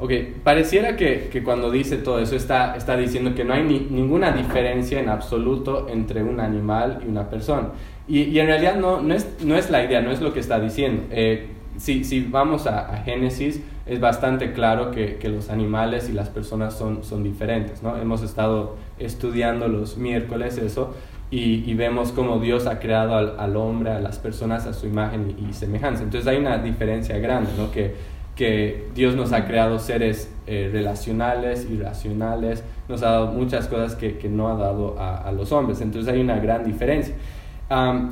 Ok, 0.00 0.12
pareciera 0.44 0.96
que, 0.96 1.28
que 1.28 1.42
cuando 1.42 1.72
dice 1.72 1.96
todo 1.96 2.20
eso 2.20 2.36
está, 2.36 2.76
está 2.76 2.96
diciendo 2.96 3.34
que 3.34 3.44
no 3.44 3.52
hay 3.52 3.64
ni, 3.64 3.80
ninguna 3.80 4.30
diferencia 4.30 5.00
en 5.00 5.08
absoluto 5.08 5.88
entre 5.90 6.22
un 6.22 6.38
animal 6.38 7.00
y 7.04 7.08
una 7.08 7.28
persona. 7.28 7.70
Y, 8.06 8.22
y 8.22 8.38
en 8.38 8.46
realidad 8.46 8.76
no, 8.76 9.02
no, 9.02 9.12
es, 9.12 9.28
no 9.44 9.56
es 9.56 9.70
la 9.70 9.84
idea, 9.84 10.00
no 10.00 10.12
es 10.12 10.20
lo 10.20 10.32
que 10.32 10.38
está 10.38 10.60
diciendo. 10.60 11.02
Eh, 11.10 11.48
si, 11.78 12.04
si 12.04 12.20
vamos 12.22 12.68
a, 12.68 12.94
a 12.94 12.98
Génesis, 12.98 13.60
es 13.88 14.00
bastante 14.00 14.52
claro 14.52 14.90
que, 14.90 15.16
que, 15.16 15.28
los 15.28 15.48
animales 15.48 16.08
y 16.10 16.12
las 16.12 16.28
personas 16.28 16.76
son, 16.76 17.04
son 17.04 17.22
diferentes. 17.22 17.82
¿no? 17.82 17.96
Hemos 17.96 18.22
estado 18.22 18.76
estudiando 18.98 19.66
los 19.66 19.96
miércoles 19.96 20.58
eso 20.58 20.94
y, 21.30 21.70
y 21.70 21.74
vemos 21.74 22.12
cómo 22.12 22.38
Dios 22.38 22.66
ha 22.66 22.80
creado 22.80 23.14
al, 23.16 23.38
al, 23.38 23.56
hombre, 23.56 23.90
a 23.90 24.00
las 24.00 24.18
personas 24.18 24.66
a 24.66 24.74
su 24.74 24.86
imagen 24.86 25.34
y, 25.48 25.52
semejanza. 25.54 26.02
Entonces 26.02 26.28
hay 26.28 26.36
una 26.36 26.58
diferencia 26.58 27.18
grande, 27.18 27.50
¿no? 27.56 27.70
que, 27.72 27.94
que 28.36 28.88
Dios 28.94 29.16
nos 29.16 29.32
ha 29.32 29.46
creado 29.46 29.78
seres 29.78 30.30
eh, 30.46 30.68
relacionales 30.70 31.66
y 31.70 31.78
racionales, 31.78 32.62
nos 32.88 33.02
ha 33.02 33.10
dado 33.10 33.28
muchas 33.28 33.68
cosas 33.68 33.94
que, 33.94 34.18
que 34.18 34.28
no 34.28 34.48
ha 34.48 34.54
dado 34.54 34.98
a, 34.98 35.16
a, 35.16 35.32
los 35.32 35.50
hombres. 35.50 35.80
Entonces 35.80 36.12
hay 36.12 36.20
una 36.20 36.38
gran 36.38 36.64
diferencia. 36.64 37.14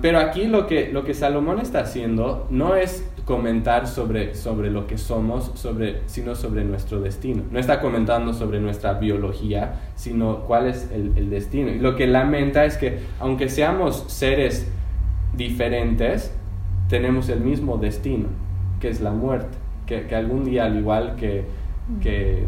Pero 0.02 0.18
aquí 0.18 0.46
lo 0.46 0.66
que, 0.66 0.90
lo 0.92 1.04
que 1.04 1.14
Salomón 1.14 1.60
está 1.60 1.80
haciendo 1.80 2.46
no 2.50 2.76
es 2.76 3.08
comentar 3.24 3.86
sobre, 3.86 4.34
sobre 4.34 4.70
lo 4.70 4.86
que 4.86 4.98
somos, 4.98 5.50
sobre, 5.54 6.02
sino 6.06 6.34
sobre 6.34 6.64
nuestro 6.64 7.00
destino. 7.00 7.42
No 7.50 7.58
está 7.58 7.80
comentando 7.80 8.34
sobre 8.34 8.60
nuestra 8.60 8.94
biología, 8.94 9.80
sino 9.94 10.40
cuál 10.40 10.66
es 10.66 10.90
el, 10.92 11.16
el 11.16 11.30
destino. 11.30 11.70
Y 11.70 11.78
lo 11.78 11.96
que 11.96 12.06
lamenta 12.06 12.66
es 12.66 12.76
que 12.76 12.98
aunque 13.18 13.48
seamos 13.48 14.04
seres 14.08 14.68
diferentes, 15.34 16.32
tenemos 16.88 17.28
el 17.30 17.40
mismo 17.40 17.78
destino, 17.78 18.28
que 18.80 18.88
es 18.88 19.00
la 19.00 19.10
muerte. 19.10 19.56
Que, 19.86 20.06
que 20.06 20.14
algún 20.16 20.44
día, 20.44 20.66
al 20.66 20.76
igual 20.78 21.16
que, 21.16 21.44
que, 22.02 22.42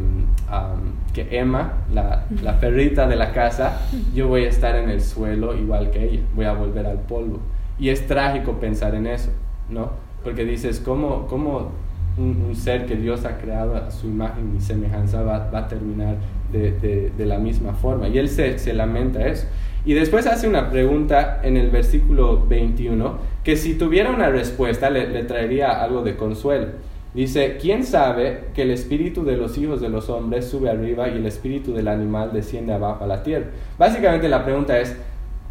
um, 0.50 1.12
que 1.12 1.38
Emma, 1.38 1.84
la, 1.92 2.24
la, 2.42 2.58
perrita 2.58 3.06
de 3.06 3.16
la 3.16 3.32
casa, 3.32 3.80
yo 4.14 4.28
voy 4.28 4.44
a 4.44 4.48
estar 4.48 4.74
en 4.76 4.90
el 4.90 5.00
suelo 5.00 5.56
igual 5.56 5.90
que 5.90 6.04
ella, 6.04 6.22
voy 6.34 6.44
a 6.44 6.52
volver 6.52 6.86
al 6.86 7.00
polvo. 7.00 7.40
Y 7.78 7.90
es 7.90 8.06
trágico 8.06 8.54
pensar 8.54 8.94
en 8.94 9.06
eso, 9.06 9.30
¿no? 9.68 9.90
Porque 10.24 10.44
dices, 10.44 10.80
¿cómo, 10.80 11.26
cómo 11.28 11.70
un, 12.16 12.56
ser 12.56 12.86
que 12.86 12.96
Dios 12.96 13.24
ha 13.24 13.38
creado 13.38 13.76
a 13.76 13.90
su 13.92 14.08
imagen 14.08 14.56
y 14.56 14.60
semejanza 14.60 15.22
va, 15.22 15.48
va 15.50 15.60
a 15.60 15.68
terminar 15.68 16.16
de, 16.50 16.72
de, 16.72 17.12
de, 17.16 17.26
la 17.26 17.38
misma 17.38 17.74
forma? 17.74 18.08
Y 18.08 18.18
él 18.18 18.28
se, 18.28 18.58
se 18.58 18.72
lamenta 18.72 19.24
eso. 19.24 19.46
Y 19.84 19.94
después 19.94 20.26
hace 20.26 20.48
una 20.48 20.68
pregunta 20.68 21.40
en 21.44 21.56
el 21.56 21.70
versículo 21.70 22.44
21, 22.44 23.18
que 23.44 23.56
si 23.56 23.74
tuviera 23.74 24.10
una 24.10 24.28
respuesta 24.30 24.90
le, 24.90 25.08
le 25.08 25.22
traería 25.22 25.80
algo 25.80 26.02
de 26.02 26.16
consuelo. 26.16 26.66
Dice, 27.14 27.56
¿quién 27.60 27.84
sabe 27.84 28.48
que 28.54 28.62
el 28.62 28.70
espíritu 28.70 29.24
de 29.24 29.36
los 29.36 29.56
hijos 29.56 29.80
de 29.80 29.88
los 29.88 30.10
hombres 30.10 30.48
sube 30.48 30.70
arriba 30.70 31.08
y 31.08 31.16
el 31.16 31.26
espíritu 31.26 31.72
del 31.72 31.88
animal 31.88 32.32
desciende 32.32 32.74
abajo 32.74 33.04
a 33.04 33.06
la 33.06 33.22
tierra? 33.22 33.46
Básicamente 33.78 34.28
la 34.28 34.44
pregunta 34.44 34.78
es, 34.78 34.94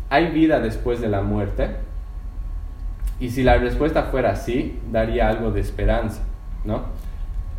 ¿hay 0.10 0.28
vida 0.28 0.60
después 0.60 1.02
de 1.02 1.10
la 1.10 1.22
muerte? 1.22 1.70
Y 3.20 3.32
si 3.32 3.42
la 3.42 3.58
respuesta 3.58 4.04
fuera 4.04 4.36
sí, 4.36 4.80
daría 4.92 5.30
algo 5.30 5.52
de 5.52 5.62
esperanza, 5.62 6.22
¿no? 6.64 6.84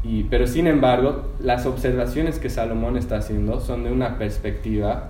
Y, 0.05 0.23
pero 0.25 0.47
sin 0.47 0.69
embargo, 0.69 1.33
las 1.41 1.67
observaciones 1.67 2.39
que 2.39 2.51
Salomón 2.51 2.97
está 2.97 3.17
haciendo 3.17 3.61
son 3.61 3.83
de 3.83 3.91
una 3.91 4.17
perspectiva 4.17 5.09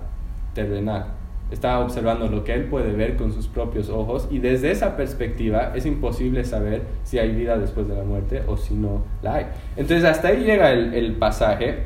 terrenal. 0.55 1.18
Está 1.51 1.79
observando 1.79 2.27
lo 2.27 2.43
que 2.43 2.53
él 2.53 2.65
puede 2.65 2.91
ver 2.91 3.15
con 3.15 3.33
sus 3.33 3.47
propios 3.47 3.89
ojos 3.89 4.27
y 4.29 4.37
desde 4.39 4.69
esa 4.71 4.95
perspectiva 4.95 5.73
es 5.75 5.85
imposible 5.85 6.43
saber 6.43 6.83
si 7.03 7.17
hay 7.17 7.31
vida 7.33 7.57
después 7.57 7.87
de 7.87 7.95
la 7.95 8.03
muerte 8.03 8.43
o 8.47 8.55
si 8.55 8.75
no 8.75 9.03
la 9.23 9.35
hay. 9.35 9.45
Entonces 9.75 10.05
hasta 10.05 10.27
ahí 10.27 10.43
llega 10.43 10.71
el, 10.71 10.93
el 10.93 11.13
pasaje 11.13 11.83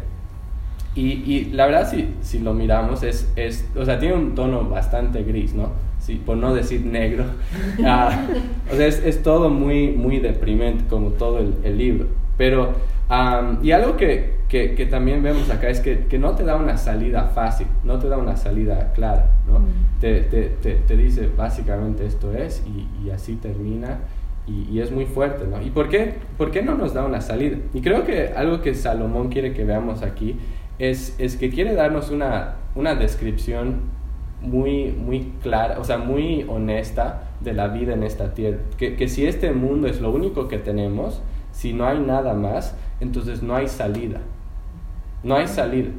y, 0.96 1.24
y, 1.25 1.51
la 1.53 1.65
verdad 1.65 1.89
si, 1.89 2.13
si 2.22 2.39
lo 2.39 2.53
miramos 2.53 3.01
es, 3.01 3.32
es, 3.36 3.67
o 3.75 3.84
sea, 3.84 4.00
tiene 4.00 4.15
un 4.15 4.36
tono 4.36 4.70
bastante 4.70 5.24
gris, 5.24 5.53
¿no? 5.53 5.72
Sí, 6.00 6.22
por 6.24 6.38
no 6.38 6.53
decir 6.53 6.86
negro. 6.86 7.25
Ah, 7.86 8.27
o 8.72 8.75
sea, 8.75 8.86
es, 8.86 9.01
es, 9.03 9.24
todo 9.24 9.50
muy, 9.50 9.89
muy 9.91 10.20
deprimente 10.20 10.84
como 10.89 11.10
todo 11.12 11.39
el, 11.39 11.55
el 11.63 11.77
libro. 11.77 12.08
Pero, 12.38 12.74
um, 13.10 13.63
y 13.63 13.72
algo 13.72 13.98
que, 13.98 14.36
que, 14.53 14.75
que, 14.75 14.86
también 14.86 15.24
vemos 15.24 15.50
acá 15.50 15.67
es 15.67 15.79
que, 15.79 16.05
que, 16.05 16.19
no 16.19 16.36
te 16.36 16.43
da 16.43 16.57
una 16.57 16.77
salida 16.77 17.24
fácil, 17.33 17.65
no 17.83 17.98
te 17.98 18.07
da 18.07 18.19
una 18.19 18.38
salida 18.38 18.93
clara, 18.93 19.31
¿no? 19.48 19.65
Te, 20.00 20.22
te, 20.22 20.43
te, 20.62 20.75
te, 20.75 20.95
dice 20.95 21.27
básicamente 21.36 22.05
esto 22.05 22.31
es 22.36 22.63
y, 22.67 22.88
y 23.03 23.10
así 23.10 23.33
termina 23.33 24.01
y, 24.45 24.67
y, 24.72 24.79
es 24.81 24.91
muy 24.91 25.07
fuerte, 25.07 25.48
¿no? 25.48 25.60
¿Y 25.60 25.72
por 25.72 25.89
qué, 25.89 26.13
por 26.38 26.51
qué 26.51 26.62
no 26.62 26.75
nos 26.75 26.93
da 26.93 27.03
una 27.03 27.19
salida? 27.19 27.57
Y 27.74 27.81
creo 27.81 28.05
que 28.05 28.27
algo 28.36 28.62
que 28.62 28.75
Salomón 28.75 29.29
quiere 29.29 29.53
que 29.53 29.63
veamos 29.65 30.03
aquí 30.03 30.38
es, 30.77 31.15
es 31.17 31.36
que 31.36 31.50
quiere 31.50 31.74
darnos 31.74 32.12
una, 32.12 32.57
una 32.75 32.93
descripción 32.93 33.81
muy, 34.39 34.91
muy 34.91 35.33
clara, 35.41 35.79
o 35.79 35.83
sea, 35.83 35.98
muy 35.98 36.45
honesta 36.48 37.24
de 37.39 37.53
la 37.53 37.69
vida 37.69 37.95
en 37.95 38.03
esta 38.03 38.36
tierra. 38.36 38.60
Que, 38.77 38.98
que 38.98 39.07
si 39.07 39.25
este 39.25 39.51
mundo 39.51 39.88
es 39.88 40.00
lo 40.00 40.12
único 40.12 40.48
que 40.48 40.60
tenemos, 40.60 41.24
si 41.51 41.74
no 41.74 41.88
hay 41.88 41.98
nada 41.98 42.36
más, 42.36 42.75
entonces 43.00 43.41
no 43.41 43.55
hay 43.55 43.67
salida. 43.67 44.22
No 45.24 45.36
hay 45.36 45.48
salida. 45.48 45.89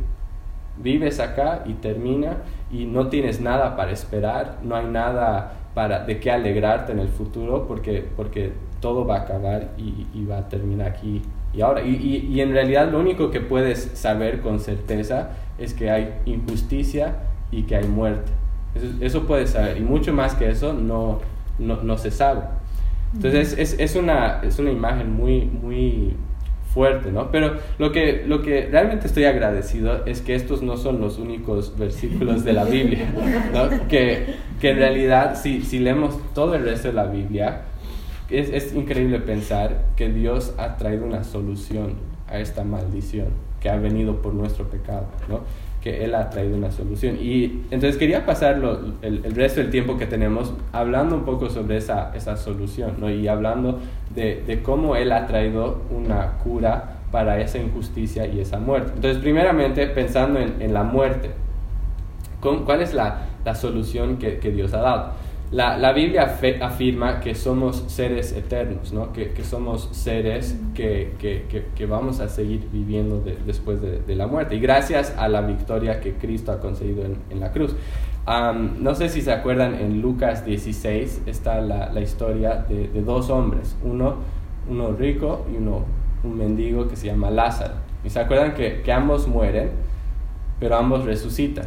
Vives 0.76 1.20
acá 1.20 1.62
y 1.66 1.74
termina 1.74 2.38
y 2.70 2.84
no 2.84 3.08
tienes 3.08 3.40
nada 3.40 3.76
para 3.76 3.92
esperar, 3.92 4.58
no 4.62 4.76
hay 4.76 4.86
nada 4.86 5.52
para, 5.74 6.04
de 6.04 6.20
qué 6.20 6.30
alegrarte 6.30 6.92
en 6.92 6.98
el 6.98 7.08
futuro 7.08 7.66
porque, 7.66 8.04
porque 8.16 8.52
todo 8.80 9.06
va 9.06 9.18
a 9.18 9.20
acabar 9.20 9.70
y, 9.78 10.06
y 10.12 10.24
va 10.24 10.38
a 10.38 10.48
terminar 10.48 10.88
aquí 10.88 11.22
y 11.54 11.60
ahora. 11.60 11.82
Y, 11.82 11.94
y, 11.94 12.34
y, 12.34 12.40
en 12.40 12.52
realidad 12.52 12.90
lo 12.90 12.98
único 12.98 13.30
que 13.30 13.40
puedes 13.40 13.92
saber 13.94 14.40
con 14.40 14.58
certeza 14.58 15.30
es 15.58 15.72
que 15.72 15.90
hay 15.90 16.14
injusticia 16.26 17.16
y 17.50 17.62
que 17.62 17.76
hay 17.76 17.86
muerte. 17.86 18.32
Eso, 18.74 18.86
eso 19.00 19.26
puedes 19.26 19.50
saber. 19.50 19.76
Y 19.78 19.80
mucho 19.80 20.12
más 20.12 20.34
que 20.34 20.50
eso 20.50 20.72
no, 20.72 21.20
no, 21.58 21.82
no 21.82 21.96
se 21.96 22.10
sabe. 22.10 22.42
Entonces 23.14 23.54
es, 23.56 23.78
es, 23.78 23.94
una, 23.94 24.40
es 24.42 24.58
una 24.58 24.72
imagen 24.72 25.12
muy, 25.12 25.44
muy 25.44 26.16
fuerte, 26.74 27.12
¿no? 27.12 27.30
Pero 27.30 27.54
lo 27.78 27.92
que, 27.92 28.24
lo 28.26 28.42
que 28.42 28.68
realmente 28.70 29.06
estoy 29.06 29.24
agradecido 29.24 30.04
es 30.04 30.20
que 30.20 30.34
estos 30.34 30.60
no 30.60 30.76
son 30.76 31.00
los 31.00 31.18
únicos 31.18 31.78
versículos 31.78 32.44
de 32.44 32.52
la 32.52 32.64
Biblia, 32.64 33.06
¿no? 33.54 33.86
Que, 33.88 34.34
que 34.60 34.70
en 34.70 34.78
realidad 34.78 35.40
si, 35.40 35.62
si 35.62 35.78
leemos 35.78 36.18
todo 36.34 36.56
el 36.56 36.64
resto 36.64 36.88
de 36.88 36.94
la 36.94 37.06
Biblia, 37.06 37.62
es, 38.28 38.50
es 38.50 38.74
increíble 38.74 39.20
pensar 39.20 39.84
que 39.96 40.08
Dios 40.10 40.52
ha 40.58 40.76
traído 40.76 41.06
una 41.06 41.22
solución 41.22 41.94
a 42.26 42.40
esta 42.40 42.64
maldición 42.64 43.28
que 43.60 43.70
ha 43.70 43.76
venido 43.76 44.20
por 44.20 44.34
nuestro 44.34 44.68
pecado, 44.68 45.06
¿no? 45.28 45.40
que 45.84 46.02
Él 46.02 46.14
ha 46.14 46.30
traído 46.30 46.56
una 46.56 46.72
solución. 46.72 47.18
Y 47.20 47.62
entonces 47.70 47.98
quería 47.98 48.24
pasar 48.24 48.56
el, 49.02 49.22
el, 49.22 49.34
resto 49.34 49.60
del 49.60 49.70
tiempo 49.70 49.98
que 49.98 50.06
tenemos 50.06 50.54
hablando 50.72 51.14
un 51.14 51.24
poco 51.26 51.50
sobre 51.50 51.76
esa, 51.76 52.10
esa 52.16 52.38
solución 52.38 52.94
¿no? 52.98 53.10
y 53.10 53.28
hablando 53.28 53.80
de, 54.14 54.60
cómo 54.62 54.96
Él 54.96 55.12
ha 55.12 55.26
traído 55.26 55.82
una 55.90 56.38
cura 56.44 56.98
para 57.10 57.40
esa 57.40 57.58
injusticia 57.58 58.26
y 58.26 58.40
esa 58.40 58.58
muerte. 58.58 58.92
Entonces, 58.94 59.22
primeramente, 59.22 59.86
pensando 59.86 60.40
en, 60.40 60.74
la 60.74 60.82
muerte, 60.82 61.30
¿cuál 62.40 62.82
es 62.82 62.94
la, 62.94 63.22
la 63.44 63.54
solución 63.54 64.16
que 64.18 64.50
Dios 64.50 64.74
ha 64.74 64.80
dado? 64.80 65.23
La, 65.54 65.78
la, 65.78 65.92
Biblia 65.92 66.36
afirma 66.62 67.20
que 67.20 67.36
somos 67.36 67.84
seres 67.86 68.32
eternos, 68.32 68.92
¿no? 68.92 69.12
que, 69.12 69.30
que 69.30 69.44
somos 69.44 69.88
seres 69.92 70.58
que, 70.74 71.14
que, 71.20 71.66
que, 71.76 71.86
vamos 71.86 72.18
a 72.18 72.28
seguir 72.28 72.68
viviendo 72.72 73.20
de, 73.20 73.36
después 73.46 73.80
de, 73.80 74.00
de, 74.00 74.16
la 74.16 74.26
muerte. 74.26 74.56
Y 74.56 74.58
gracias 74.58 75.14
a 75.16 75.28
la 75.28 75.42
victoria 75.42 76.00
que 76.00 76.14
Cristo 76.14 76.50
ha 76.50 76.58
conseguido 76.58 77.04
en, 77.04 77.18
en 77.30 77.38
la 77.38 77.52
cruz. 77.52 77.76
No 78.80 78.96
sé 78.96 79.08
si 79.08 79.22
se 79.22 79.30
acuerdan, 79.30 79.76
en 79.76 80.02
Lucas 80.02 80.44
16 80.44 81.22
está 81.26 81.60
la, 81.60 81.92
la 81.92 82.00
historia 82.00 82.64
de, 82.68 82.88
de, 82.88 83.02
dos 83.02 83.30
hombres, 83.30 83.76
uno, 83.84 84.16
uno 84.68 84.90
rico 84.90 85.46
y 85.52 85.58
uno 85.58 85.84
un 86.24 86.36
mendigo 86.36 86.88
que 86.88 86.96
se 86.96 87.06
llama 87.06 87.30
Lázaro. 87.30 87.74
Y 88.04 88.10
se 88.10 88.18
acuerdan 88.18 88.54
que, 88.54 88.82
que 88.82 88.90
ambos 88.90 89.28
mueren, 89.28 89.70
pero 90.58 90.74
ambos 90.74 91.04
resucitan. 91.04 91.66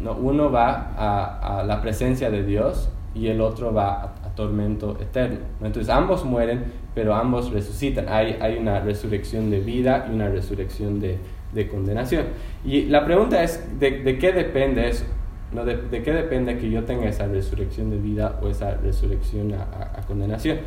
¿no? 0.00 0.14
Uno 0.14 0.50
va 0.50 0.90
a, 0.96 1.60
a 1.60 1.62
la 1.62 1.80
presencia 1.80 2.30
de 2.30 2.42
Dios 2.42 2.90
y 3.14 3.28
el 3.28 3.40
otro 3.40 3.72
va 3.72 3.94
a, 3.94 4.04
a 4.26 4.34
tormento 4.34 4.96
eterno. 5.00 5.38
Entonces 5.62 5.88
ambos 5.88 6.24
mueren, 6.24 6.64
pero 6.94 7.14
ambos 7.14 7.50
resucitan. 7.50 8.08
Hay, 8.08 8.36
hay 8.40 8.56
una 8.56 8.80
resurrección 8.80 9.50
de 9.50 9.60
vida 9.60 10.06
y 10.10 10.14
una 10.14 10.28
resurrección 10.28 11.00
de, 11.00 11.18
de 11.52 11.68
condenación. 11.68 12.26
Y 12.64 12.84
la 12.84 13.04
pregunta 13.04 13.42
es, 13.42 13.78
¿de, 13.78 14.02
de 14.02 14.18
qué 14.18 14.32
depende 14.32 14.88
eso? 14.88 15.04
¿No? 15.52 15.64
De, 15.64 15.76
¿De, 15.76 16.02
qué 16.02 16.12
depende 16.12 16.58
que 16.58 16.70
yo 16.70 16.84
tenga 16.84 17.08
esa 17.08 17.26
resurrección 17.26 17.90
de 17.90 17.98
vida 17.98 18.38
o 18.42 18.48
esa 18.48 18.74
resurrección 18.76 19.54
a, 19.54 19.62
a, 19.62 20.00
a 20.00 20.06
condenación? 20.06 20.58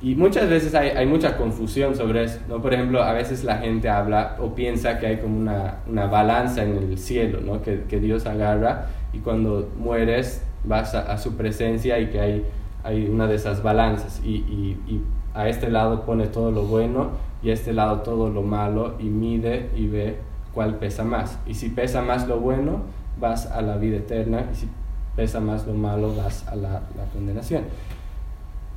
Y 0.00 0.16
muchas 0.16 0.48
veces 0.50 0.74
hay, 0.74 0.88
hay, 0.90 1.06
mucha 1.06 1.36
confusión 1.36 1.94
sobre 1.94 2.24
eso. 2.24 2.40
¿no? 2.48 2.60
Por 2.60 2.74
ejemplo, 2.74 3.02
a 3.02 3.12
veces 3.12 3.44
la 3.44 3.58
gente 3.58 3.88
habla 3.88 4.36
o 4.40 4.52
piensa 4.54 4.98
que 4.98 5.06
hay 5.06 5.18
como 5.18 5.38
una, 5.38 5.76
una 5.86 6.06
balanza 6.06 6.64
en 6.64 6.76
el 6.76 6.98
cielo, 6.98 7.40
¿no? 7.40 7.62
que, 7.62 7.82
que 7.88 8.00
Dios 8.00 8.26
agarra 8.26 8.86
y 9.12 9.18
cuando 9.18 9.70
mueres 9.78 10.42
vas 10.64 10.94
a, 10.94 11.18
su 11.18 11.36
presencia 11.36 11.98
y 11.98 12.06
que 12.08 12.20
hay, 12.20 12.44
hay 12.84 13.06
una 13.06 13.26
de 13.26 13.34
esas 13.36 13.62
balanzas 13.62 14.20
y, 14.24 14.36
y, 14.36 14.78
y, 14.86 15.02
a 15.34 15.48
este 15.48 15.70
lado 15.70 16.04
pone 16.04 16.26
todo 16.26 16.50
lo 16.50 16.64
bueno 16.64 17.12
y 17.42 17.48
a 17.50 17.54
este 17.54 17.72
lado 17.72 18.00
todo 18.00 18.28
lo 18.28 18.42
malo 18.42 18.96
y 18.98 19.04
mide 19.04 19.70
y 19.74 19.86
ve 19.86 20.16
cuál 20.52 20.76
pesa 20.76 21.04
más. 21.04 21.38
Y 21.46 21.54
si 21.54 21.70
pesa 21.70 22.02
más 22.02 22.28
lo 22.28 22.38
bueno, 22.38 22.82
vas 23.18 23.46
a 23.46 23.62
la 23.62 23.78
vida 23.78 23.96
eterna 23.96 24.44
y 24.52 24.56
si 24.56 24.68
pesa 25.16 25.40
más 25.40 25.66
lo 25.66 25.72
malo, 25.72 26.14
vas 26.14 26.46
a 26.48 26.54
la, 26.54 26.82
la 26.96 27.04
condenación. 27.14 27.62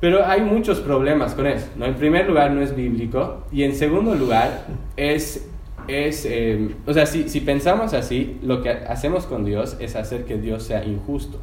Pero 0.00 0.24
hay 0.26 0.40
muchos 0.40 0.80
problemas 0.80 1.34
con 1.34 1.46
eso. 1.46 1.66
¿no? 1.76 1.84
En 1.84 1.94
primer 1.94 2.26
lugar, 2.26 2.50
no 2.52 2.62
es 2.62 2.74
bíblico 2.74 3.42
y 3.52 3.62
en 3.64 3.74
segundo 3.74 4.14
lugar, 4.14 4.64
es 4.96 5.46
es, 5.88 6.26
eh, 6.28 6.74
o 6.86 6.92
sea, 6.92 7.06
si, 7.06 7.28
si, 7.28 7.40
pensamos 7.40 7.94
así, 7.94 8.38
lo 8.42 8.62
que 8.62 8.70
hacemos 8.70 9.26
con 9.26 9.44
Dios 9.44 9.76
es 9.78 9.94
hacer 9.94 10.24
que 10.24 10.36
Dios 10.36 10.64
sea 10.64 10.84
injusto. 10.84 11.38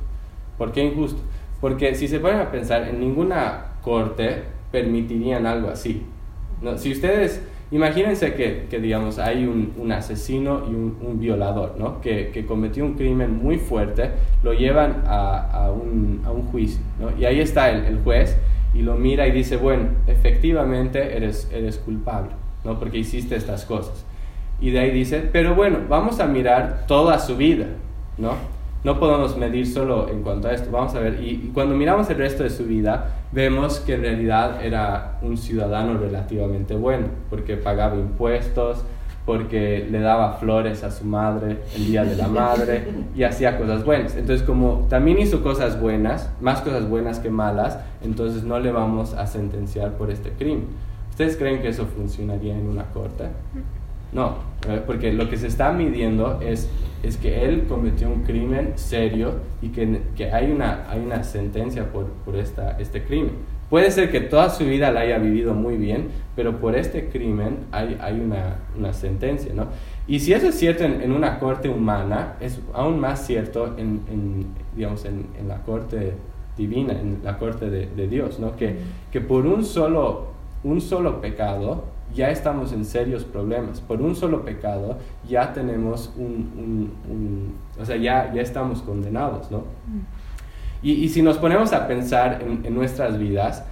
¿Por 0.57 0.71
qué 0.71 0.83
injusto? 0.83 1.21
Porque 1.61 1.95
si 1.95 2.07
se 2.07 2.19
ponen 2.19 2.39
a 2.39 2.51
pensar, 2.51 2.87
en 2.87 2.99
ninguna 2.99 3.65
corte 3.81 4.43
permitirían 4.71 5.45
algo 5.45 5.69
así. 5.69 6.03
¿no? 6.61 6.77
Si 6.77 6.91
ustedes, 6.91 7.41
imagínense 7.71 8.33
que, 8.33 8.65
que 8.69 8.79
digamos, 8.79 9.19
hay 9.19 9.45
un, 9.45 9.73
un 9.77 9.91
asesino 9.91 10.63
y 10.67 10.73
un, 10.73 10.97
un 11.01 11.19
violador, 11.19 11.75
¿no? 11.77 12.01
Que, 12.01 12.31
que, 12.33 12.45
cometió 12.45 12.83
un 12.83 12.95
crimen 12.95 13.37
muy 13.37 13.57
fuerte, 13.57 14.09
lo 14.41 14.53
llevan 14.53 15.03
a, 15.05 15.65
a, 15.65 15.71
un, 15.71 16.21
a 16.25 16.31
un, 16.31 16.43
juicio, 16.43 16.81
¿no? 16.99 17.17
Y 17.17 17.25
ahí 17.25 17.39
está 17.39 17.69
el, 17.69 17.85
el, 17.85 17.99
juez 17.99 18.35
y 18.73 18.81
lo 18.81 18.95
mira 18.95 19.27
y 19.27 19.31
dice, 19.31 19.57
bueno, 19.57 19.89
efectivamente 20.07 21.15
eres, 21.15 21.49
eres 21.53 21.77
culpable, 21.77 22.31
¿no? 22.63 22.79
Porque 22.79 22.97
hiciste 22.97 23.35
estas 23.35 23.65
cosas. 23.65 24.05
Y 24.59 24.71
de 24.71 24.79
ahí 24.79 24.91
dice, 24.91 25.29
pero 25.31 25.55
bueno, 25.55 25.79
vamos 25.89 26.19
a 26.19 26.25
mirar 26.25 26.85
toda 26.87 27.19
su 27.19 27.37
vida, 27.37 27.67
¿no? 28.17 28.35
No 28.83 28.99
podemos 28.99 29.37
medir 29.37 29.65
solo 29.65 30.09
en 30.09 30.21
cuanto 30.23 30.47
a 30.47 30.53
esto. 30.53 30.69
Vamos 30.71 30.93
a 30.95 30.99
ver, 30.99 31.23
y, 31.23 31.51
cuando 31.53 31.75
miramos 31.75 32.09
el 32.09 32.17
resto 32.17 32.43
de 32.43 32.49
su 32.49 32.65
vida, 32.65 33.15
vemos 33.31 33.79
que 33.79 33.95
en 33.95 34.01
realidad 34.01 34.63
era 34.63 35.19
un 35.21 35.37
ciudadano 35.37 35.97
relativamente 35.97 36.75
bueno, 36.75 37.07
porque 37.29 37.55
pagaba 37.55 37.95
impuestos, 37.95 38.83
porque 39.25 39.87
le 39.89 40.01
daba 40.01 40.33
flores 40.33 40.83
a 40.83 40.91
su 40.91 41.05
madre 41.05 41.59
el 41.75 41.85
día 41.85 42.03
de 42.03 42.15
la 42.17 42.27
madre 42.27 42.87
y 43.15 43.23
hacía 43.23 43.57
cosas 43.57 43.85
buenas. 43.85 44.15
Entonces, 44.17 44.45
como 44.45 44.85
también 44.89 45.17
hizo 45.19 45.41
cosas 45.41 45.79
buenas, 45.79 46.29
más 46.41 46.59
cosas 46.59 46.89
buenas 46.89 47.19
que 47.19 47.29
malas, 47.29 47.79
entonces 48.03 48.43
no 48.43 48.59
le 48.59 48.71
vamos 48.71 49.13
a 49.13 49.25
sentenciar 49.27 49.93
por 49.93 50.11
este 50.11 50.31
crimen. 50.31 50.67
¿Ustedes 51.09 51.37
creen 51.37 51.61
que 51.61 51.69
eso 51.69 51.85
funcionaría 51.85 52.57
en 52.57 52.67
una 52.67 52.83
corte? 52.85 53.25
No, 54.13 54.36
porque 54.86 55.12
lo 55.12 55.30
que 55.30 55.38
se 55.38 55.47
está 55.47 55.71
midiendo 55.71 56.39
es, 56.41 56.69
es 57.02 57.17
que 57.17 57.45
él 57.45 57.65
cometió 57.67 58.10
un 58.10 58.23
crimen 58.23 58.73
serio 58.76 59.36
y 59.62 59.69
que, 59.69 60.02
que 60.15 60.32
hay, 60.32 60.52
una, 60.52 60.89
hay 60.89 60.99
una 60.99 61.23
sentencia 61.23 61.91
por, 61.91 62.06
por 62.26 62.36
esta, 62.36 62.78
este 62.80 63.04
crimen. 63.04 63.32
Puede 63.69 63.89
ser 63.89 64.12
que 64.12 64.21
toda 64.21 64.52
su 64.52 64.65
vida 64.65 64.91
la 64.91 64.99
haya 64.99 65.17
vivido 65.17 65.56
muy 65.56 65.78
bien, 65.78 66.10
pero 66.36 66.60
por 66.60 66.76
este 66.76 67.10
crimen 67.10 67.58
hay, 67.71 67.97
hay 67.99 68.19
una, 68.19 68.58
una 68.78 68.93
sentencia, 68.93 69.52
¿no? 69.54 69.67
Y 70.06 70.19
si 70.19 70.34
eso 70.34 70.49
es 70.49 70.56
cierto 70.56 70.84
en, 70.84 71.02
en, 71.02 71.12
una 71.12 71.39
corte 71.39 71.69
humana, 71.69 72.36
es 72.39 72.60
aún 72.73 72.99
más 72.99 73.26
cierto 73.26 73.76
en, 73.78 74.02
en 74.12 74.45
digamos, 74.76 75.06
en, 75.06 75.26
la 75.47 75.63
corte 75.63 76.13
divina, 76.56 76.93
en 76.93 77.21
la 77.23 77.39
corte 77.39 77.69
de, 77.69 77.88
de 77.88 78.08
Dios, 78.08 78.39
¿no? 78.39 78.56
Que, 78.56 78.76
que 79.12 79.21
por 79.21 79.47
un 79.47 79.65
solo 79.65 80.32
un 80.63 80.82
solo 80.82 81.21
pecado, 81.21 81.84
ya 82.13 82.30
estamos 82.30 82.71
en 82.71 82.86
serios 82.86 83.23
problemas. 83.23 83.82
Por 83.82 84.02
un 84.02 84.15
solo 84.15 84.43
pecado 84.45 84.97
ya 85.28 85.54
tenemos 85.54 86.12
un, 86.15 87.54
o 87.80 87.86
sea, 87.86 87.97
ya, 87.97 88.32
ya 88.34 88.41
estamos 88.41 88.82
condenados, 88.82 89.52
¿no? 89.52 89.63
Y, 90.84 91.08
si 91.08 91.21
nos 91.21 91.38
ponemos 91.38 91.71
a 91.71 91.88
pensar 91.88 92.43
en, 92.43 92.76
nuestras 92.76 93.17
vidas, 93.17 93.63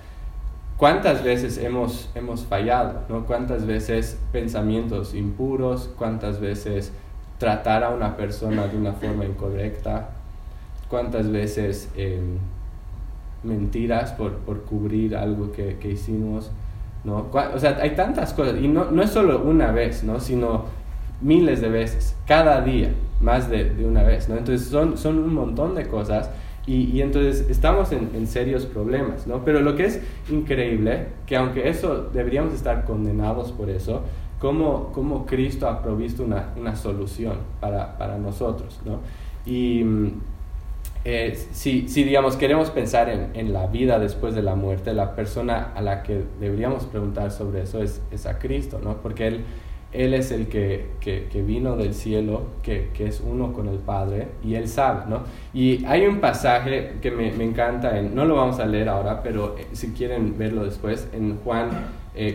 ¿cuántas 0.77 1.21
veces 1.21 1.57
hemos, 1.57 2.09
hemos 2.15 2.45
fallado? 2.45 3.01
¿no? 3.09 3.25
¿Cuántas 3.25 3.65
veces 3.65 4.17
pensamientos 4.31 5.13
impuros? 5.13 5.89
¿Cuántas 5.97 6.39
veces 6.39 6.93
tratar 7.37 7.83
a 7.83 7.89
una 7.89 8.15
persona 8.15 8.65
de 8.67 8.77
una 8.77 8.93
forma 8.93 9.25
incorrecta? 9.25 10.11
¿Cuántas 10.87 11.29
veces 11.29 11.89
em, 11.97 12.37
mentiras 13.43 14.13
por, 14.13 14.37
por, 14.37 14.61
cubrir 14.61 15.17
algo 15.17 15.51
que, 15.51 15.79
que 15.79 15.91
hicimos? 15.91 16.49
¿No? 17.03 17.27
O 17.31 17.59
sea, 17.59 17.77
hay 17.81 17.91
tantas 17.95 18.33
cosas, 18.33 18.55
y 18.61 18.67
no, 18.67 18.91
no 18.91 19.01
es 19.01 19.09
solo 19.09 19.41
una 19.43 19.71
vez, 19.71 20.03
¿no? 20.03 20.19
Sino 20.19 20.65
miles 21.21 21.61
de 21.61 21.69
veces, 21.69 22.15
cada 22.25 22.61
día, 22.61 22.93
más 23.19 23.49
de, 23.49 23.69
de 23.69 23.85
una 23.85 24.03
vez, 24.03 24.27
¿no? 24.29 24.37
Entonces 24.37 24.67
son, 24.67 24.97
son 24.97 25.19
un 25.19 25.33
montón 25.33 25.75
de 25.75 25.87
cosas 25.87 26.29
y, 26.65 26.83
y 26.91 27.01
entonces 27.01 27.47
estamos 27.49 27.91
en, 27.91 28.11
en, 28.15 28.27
serios 28.27 28.65
problemas, 28.65 29.27
¿no? 29.27 29.43
Pero 29.43 29.61
lo 29.61 29.75
que 29.75 29.85
es 29.85 30.01
increíble, 30.29 31.07
que 31.25 31.35
aunque 31.35 31.69
eso 31.69 32.09
deberíamos 32.13 32.53
estar 32.53 32.85
condenados 32.85 33.51
por 33.51 33.69
eso, 33.69 34.01
cómo, 34.39 34.91
cómo 34.93 35.25
Cristo 35.25 35.67
ha 35.67 35.81
provisto 35.81 36.23
una, 36.23 36.49
una 36.57 36.75
solución 36.75 37.37
para, 37.59 37.97
para, 37.97 38.17
nosotros, 38.17 38.79
¿no? 38.85 38.99
Y 39.45 39.83
eh, 41.03 41.37
si, 41.51 41.87
si, 41.87 42.03
digamos, 42.03 42.35
queremos 42.35 42.69
pensar 42.69 43.09
en, 43.09 43.29
en, 43.33 43.53
la 43.53 43.67
vida 43.67 43.99
después 43.99 44.35
de 44.35 44.43
la 44.43 44.55
muerte, 44.55 44.93
la 44.93 45.15
persona 45.15 45.71
a 45.75 45.81
la 45.81 46.03
que 46.03 46.23
deberíamos 46.39 46.85
preguntar 46.85 47.31
sobre 47.31 47.61
eso 47.61 47.81
es, 47.81 48.01
es 48.11 48.25
a 48.25 48.37
Cristo, 48.37 48.79
¿no? 48.83 48.97
Porque 48.97 49.27
Él 49.27 49.43
él 49.93 50.13
es 50.13 50.31
el 50.31 50.47
que, 50.47 50.91
que, 51.01 51.41
vino 51.41 51.75
del 51.75 51.93
cielo, 51.93 52.43
que, 52.63 52.89
que, 52.93 53.07
es 53.07 53.21
uno 53.21 53.51
con 53.51 53.67
el 53.67 53.77
Padre, 53.77 54.29
y 54.43 54.55
Él 54.55 54.69
sabe, 54.69 55.01
¿no? 55.09 55.23
Y 55.53 55.83
hay 55.85 56.05
un 56.05 56.21
pasaje 56.21 56.93
que 57.01 57.11
me, 57.11 57.31
me 57.33 57.43
encanta, 57.43 57.99
en, 57.99 58.15
no 58.15 58.23
lo 58.23 58.35
vamos 58.35 58.59
a 58.59 58.65
leer 58.65 58.87
ahora, 58.87 59.21
pero 59.21 59.57
eh, 59.57 59.67
si 59.73 59.91
quieren 59.91 60.37
verlo 60.37 60.63
después, 60.63 61.09
en 61.13 61.37
Juan 61.39 61.69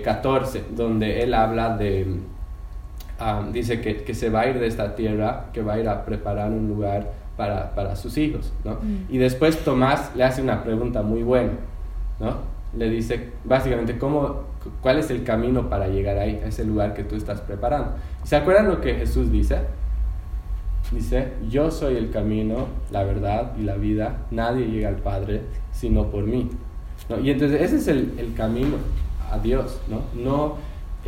14, 0.05 0.59
eh, 0.59 0.63
donde 0.71 1.23
Él 1.23 1.33
habla 1.33 1.79
de, 1.79 2.07
ah, 3.19 3.43
dice 3.51 3.81
que, 3.81 4.03
que, 4.05 4.15
se 4.15 4.29
va 4.29 4.43
a 4.43 4.49
ir 4.49 4.59
de 4.61 4.67
esta 4.67 4.95
tierra, 4.95 5.47
que 5.55 5.63
va 5.63 5.75
a 5.75 5.81
ir 5.81 5.89
a 5.89 6.05
preparar 6.05 6.51
un 6.51 6.69
lugar 6.69 7.11
para, 7.37 7.75
para 7.75 7.97
sus 7.97 8.17
hijos, 8.19 8.53
¿no? 8.65 8.75
Mm. 8.75 9.07
Y 9.11 9.19
después 9.19 9.59
Tomás 9.65 10.11
le 10.15 10.25
hace 10.25 10.43
una 10.43 10.63
pregunta 10.63 11.03
muy 11.03 11.23
buena, 11.23 11.53
¿no? 12.21 12.37
Le 12.77 12.91
dice 12.91 13.31
básicamente, 13.45 13.99
¿cómo 13.99 14.47
cuál 14.81 14.99
es 14.99 15.11
el 15.11 15.23
camino 15.25 15.69
para 15.69 15.89
llegar 15.89 16.19
ahí, 16.19 16.41
a 16.45 16.49
ese 16.49 16.65
lugar 16.65 16.95
que 16.95 17.05
tú 17.05 17.17
estás 17.17 17.41
preparando. 17.41 17.93
¿Se 18.25 18.37
acuerdan 18.37 18.69
lo 18.69 18.81
que 18.81 18.95
Jesús 18.95 19.31
dice? 19.31 19.59
Dice, 20.93 21.33
yo 21.49 21.71
soy 21.71 21.97
el 21.97 22.11
camino, 22.11 22.69
la 22.91 23.03
verdad 23.03 23.53
y 23.59 23.63
la 23.63 23.77
vida, 23.77 24.19
nadie 24.31 24.67
llega 24.67 24.89
al 24.89 24.97
Padre 24.97 25.43
sino 25.73 26.07
por 26.07 26.25
mí. 26.25 26.49
Y 27.23 27.31
entonces 27.31 27.61
ese 27.61 27.77
es 27.77 27.89
el, 27.89 28.15
el 28.19 28.35
camino 28.35 28.77
a 29.31 29.39
Dios, 29.39 29.81
¿no? 29.89 30.03
No 30.15 30.57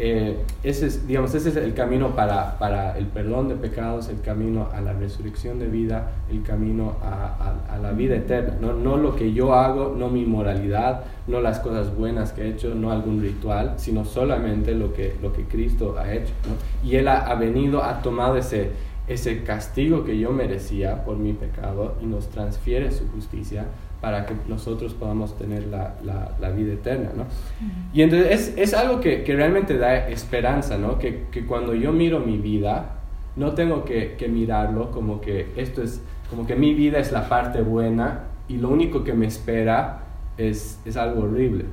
eh, 0.00 0.36
ese, 0.62 0.86
es, 0.86 1.08
digamos, 1.08 1.34
ese 1.34 1.48
es 1.48 1.56
el 1.56 1.74
camino 1.74 2.14
para, 2.14 2.56
para, 2.58 2.96
el 2.96 3.06
perdón 3.06 3.48
de 3.48 3.56
pecados, 3.56 4.08
el 4.08 4.20
camino 4.20 4.68
a 4.72 4.80
la 4.80 4.92
resurrección 4.92 5.58
de 5.58 5.66
vida, 5.66 6.12
el 6.30 6.44
camino 6.44 6.94
a, 7.02 7.54
a, 7.68 7.78
la 7.78 7.90
vida 7.90 8.14
eterna. 8.14 8.54
¿no? 8.60 8.74
no 8.74 8.96
lo 8.96 9.16
que 9.16 9.32
yo 9.32 9.54
hago, 9.54 9.96
no 9.98 10.08
mi 10.08 10.24
moralidad, 10.24 11.02
no 11.26 11.40
las 11.40 11.58
cosas 11.58 11.96
buenas 11.96 12.32
que 12.32 12.42
he 12.42 12.48
hecho, 12.50 12.76
no 12.76 12.92
algún 12.92 13.20
ritual, 13.20 13.74
sino 13.76 14.04
solamente 14.04 14.72
lo 14.72 14.94
que, 14.94 15.16
lo 15.20 15.32
que 15.32 15.44
Cristo 15.44 15.96
ha 15.98 16.12
hecho. 16.12 16.32
Y 16.84 16.94
Él 16.94 17.08
ha, 17.08 17.26
ha, 17.26 17.34
venido, 17.34 17.82
ha 17.82 18.00
tomado 18.00 18.36
ese, 18.36 18.70
ese 19.08 19.42
castigo 19.42 20.04
que 20.04 20.16
yo 20.16 20.30
merecía 20.30 21.04
por 21.04 21.16
mi 21.16 21.32
pecado 21.32 21.96
y 22.00 22.06
nos 22.06 22.28
transfiere 22.28 22.92
su 22.92 23.08
justicia 23.08 23.64
para 24.00 24.26
que 24.26 24.34
nosotros 24.46 24.94
podamos 24.94 25.36
tener 25.36 25.66
la, 25.66 25.94
la, 26.40 26.50
vida 26.50 26.74
eterna, 26.74 27.10
¿no? 27.16 27.24
Y 27.92 28.02
entonces 28.02 28.30
es, 28.30 28.54
es 28.56 28.74
algo 28.74 29.00
que, 29.00 29.24
que, 29.24 29.34
realmente 29.34 29.76
da 29.76 30.08
esperanza, 30.08 30.78
¿no? 30.78 30.98
Que, 30.98 31.26
que, 31.32 31.44
cuando 31.44 31.74
yo 31.74 31.92
miro 31.92 32.20
mi 32.20 32.38
vida, 32.38 32.92
no 33.34 33.52
tengo 33.54 33.84
que, 33.84 34.14
que, 34.14 34.28
mirarlo 34.28 34.92
como 34.92 35.20
que 35.20 35.52
esto 35.56 35.82
es, 35.82 36.00
como 36.30 36.46
que 36.46 36.54
mi 36.54 36.74
vida 36.74 36.98
es 36.98 37.10
la 37.10 37.28
parte 37.28 37.60
buena 37.60 38.24
y 38.46 38.58
lo 38.58 38.68
único 38.68 39.02
que 39.02 39.14
me 39.14 39.26
espera 39.26 40.04
es, 40.36 40.80
es 40.84 40.96
algo 40.96 41.24
horrible, 41.24 41.64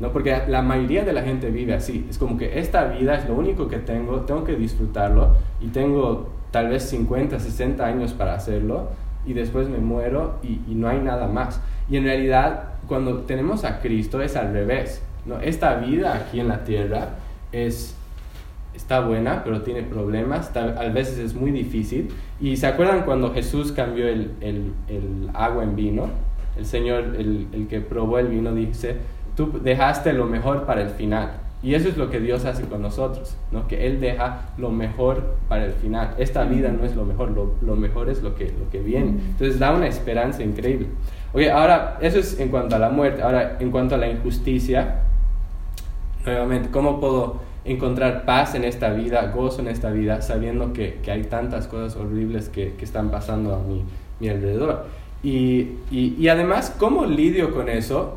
¿no? 0.00 0.12
Porque 0.12 0.42
la 0.48 0.62
mayoría 0.62 1.04
de 1.04 1.12
la 1.12 1.22
gente 1.22 1.50
vive 1.50 1.74
así, 1.74 2.04
es 2.10 2.18
como 2.18 2.36
que 2.36 2.58
esta 2.58 2.84
vida 2.86 3.14
es 3.14 3.28
lo 3.28 3.36
único 3.36 3.68
que 3.68 3.78
tengo, 3.78 4.22
tengo 4.22 4.42
que 4.42 4.56
disfrutarlo 4.56 5.36
y 5.60 5.68
tengo 5.68 6.30
tal 6.50 6.68
vez 6.68 6.82
50, 6.82 7.38
60 7.38 7.86
años 7.86 8.12
para 8.12 8.34
hacerlo 8.34 8.88
y 9.26 9.32
después 9.32 9.68
me 9.68 9.78
muero 9.78 10.38
y, 10.42 10.60
y, 10.68 10.74
no 10.74 10.88
hay 10.88 11.00
nada 11.00 11.26
más. 11.28 11.60
Y 11.88 11.96
en 11.96 12.04
realidad, 12.04 12.64
cuando 12.88 13.20
tenemos 13.20 13.64
a 13.64 13.80
Cristo 13.80 14.22
es 14.22 14.36
al 14.36 14.52
revés. 14.52 15.02
¿no? 15.26 15.40
Esta 15.40 15.74
vida 15.76 16.14
aquí 16.14 16.40
en 16.40 16.48
la 16.48 16.64
tierra 16.64 17.10
es, 17.52 17.96
está 18.74 19.00
buena, 19.00 19.44
pero 19.44 19.62
tiene 19.62 19.82
problemas, 19.82 20.54
a 20.56 20.88
veces 20.88 21.18
es 21.18 21.34
muy 21.34 21.50
difícil. 21.50 22.08
Y 22.40 22.56
se 22.56 22.66
acuerdan 22.66 23.02
cuando 23.04 23.32
Jesús 23.32 23.72
cambió 23.72 24.08
el, 24.08 24.32
el, 24.40 24.72
el 24.88 25.30
agua 25.34 25.64
en 25.64 25.76
vino, 25.76 26.08
el 26.56 26.66
Señor, 26.66 27.14
el, 27.18 27.48
el 27.52 27.68
que 27.68 27.80
probó 27.80 28.18
el 28.18 28.28
vino, 28.28 28.54
dice, 28.54 28.96
tú 29.36 29.60
dejaste 29.62 30.12
lo 30.12 30.26
mejor 30.26 30.64
para 30.66 30.82
el 30.82 30.90
final. 30.90 31.39
Y 31.62 31.74
eso 31.74 31.88
es 31.88 31.98
lo 31.98 32.08
que 32.08 32.20
Dios 32.20 32.46
hace 32.46 32.64
con 32.64 32.80
nosotros, 32.80 33.36
¿no? 33.50 33.68
que 33.68 33.86
Él 33.86 34.00
deja 34.00 34.50
lo 34.56 34.70
mejor 34.70 35.36
para 35.46 35.66
el 35.66 35.72
final. 35.72 36.14
Esta 36.16 36.44
vida 36.44 36.70
no 36.70 36.86
es 36.86 36.96
lo 36.96 37.04
mejor, 37.04 37.32
lo, 37.32 37.54
lo 37.60 37.76
mejor 37.76 38.08
es 38.08 38.22
lo 38.22 38.34
que, 38.34 38.46
lo 38.46 38.70
que 38.70 38.80
viene. 38.80 39.10
Entonces 39.10 39.58
da 39.58 39.72
una 39.72 39.86
esperanza 39.86 40.42
increíble. 40.42 40.86
Oye, 41.34 41.50
ahora, 41.50 41.98
eso 42.00 42.18
es 42.18 42.40
en 42.40 42.48
cuanto 42.48 42.76
a 42.76 42.78
la 42.78 42.88
muerte. 42.88 43.22
Ahora, 43.22 43.58
en 43.60 43.70
cuanto 43.70 43.94
a 43.94 43.98
la 43.98 44.08
injusticia, 44.08 45.02
nuevamente, 46.24 46.70
¿cómo 46.70 46.98
puedo 46.98 47.40
encontrar 47.66 48.24
paz 48.24 48.54
en 48.54 48.64
esta 48.64 48.90
vida, 48.90 49.30
gozo 49.34 49.60
en 49.60 49.68
esta 49.68 49.90
vida, 49.90 50.22
sabiendo 50.22 50.72
que, 50.72 51.00
que 51.02 51.10
hay 51.10 51.24
tantas 51.24 51.66
cosas 51.66 51.94
horribles 51.94 52.48
que, 52.48 52.72
que 52.72 52.84
están 52.86 53.10
pasando 53.10 53.54
a 53.54 53.58
mi, 53.58 53.84
mi 54.18 54.30
alrededor? 54.30 54.86
Y, 55.22 55.72
y, 55.90 56.16
y 56.18 56.28
además, 56.28 56.74
¿cómo 56.78 57.04
lidio 57.04 57.52
con 57.52 57.68
eso? 57.68 58.16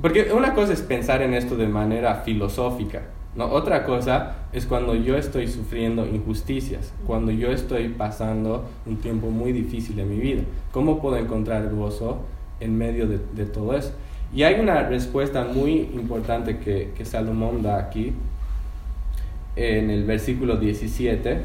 Porque 0.00 0.32
una 0.32 0.54
cosa 0.54 0.72
es 0.72 0.80
pensar 0.80 1.20
en 1.20 1.34
esto 1.34 1.56
de 1.56 1.68
manera 1.68 2.22
filosófica, 2.24 3.02
¿no? 3.36 3.44
Otra 3.50 3.84
cosa 3.84 4.36
es 4.50 4.64
cuando 4.64 4.94
yo 4.94 5.16
estoy 5.16 5.46
sufriendo 5.46 6.06
injusticias, 6.06 6.94
cuando 7.06 7.32
yo 7.32 7.50
estoy 7.50 7.88
pasando 7.88 8.64
un 8.86 8.96
tiempo 8.96 9.28
muy 9.28 9.52
difícil 9.52 9.98
en 9.98 10.08
mi 10.08 10.16
vida. 10.16 10.42
¿Cómo 10.72 11.02
puedo 11.02 11.16
encontrar 11.18 11.68
gozo 11.74 12.22
en 12.60 12.78
medio 12.78 13.06
de, 13.06 13.44
todo 13.44 13.76
eso? 13.76 13.92
Y 14.34 14.44
hay 14.44 14.58
una 14.58 14.84
respuesta 14.84 15.44
muy 15.44 15.90
importante 15.92 16.58
que, 16.58 16.92
que 16.96 17.04
Salomón 17.04 17.62
da 17.62 17.78
aquí, 17.78 18.14
en 19.56 19.90
el 19.90 20.04
versículo 20.04 20.56
17, 20.56 21.40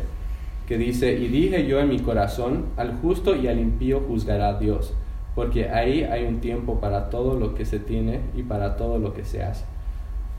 que 0.65 0.78
dice, 0.78 1.12
y 1.12 1.28
dije 1.28 1.68
yo 1.68 1.82
en 1.82 1.89
mi 1.89 2.00
corazón, 2.00 2.68
al 2.78 2.96
justo 3.02 3.36
y 3.36 3.48
al 3.48 3.60
impío 3.60 4.00
juzgará 4.08 4.58
Dios 4.58 4.94
porque 5.36 5.69
ahí 5.69 6.04
hay 6.04 6.26
un 6.26 6.39
tiempo 6.39 6.80
para 6.80 7.10
todo 7.10 7.38
lo 7.38 7.54
que 7.54 7.65
se 7.65 7.80
tiene 7.80 8.21
y 8.36 8.43
para 8.43 8.78
todo 8.78 8.98
lo 8.98 9.13
que 9.13 9.26
se 9.26 9.43
hace. 9.43 9.65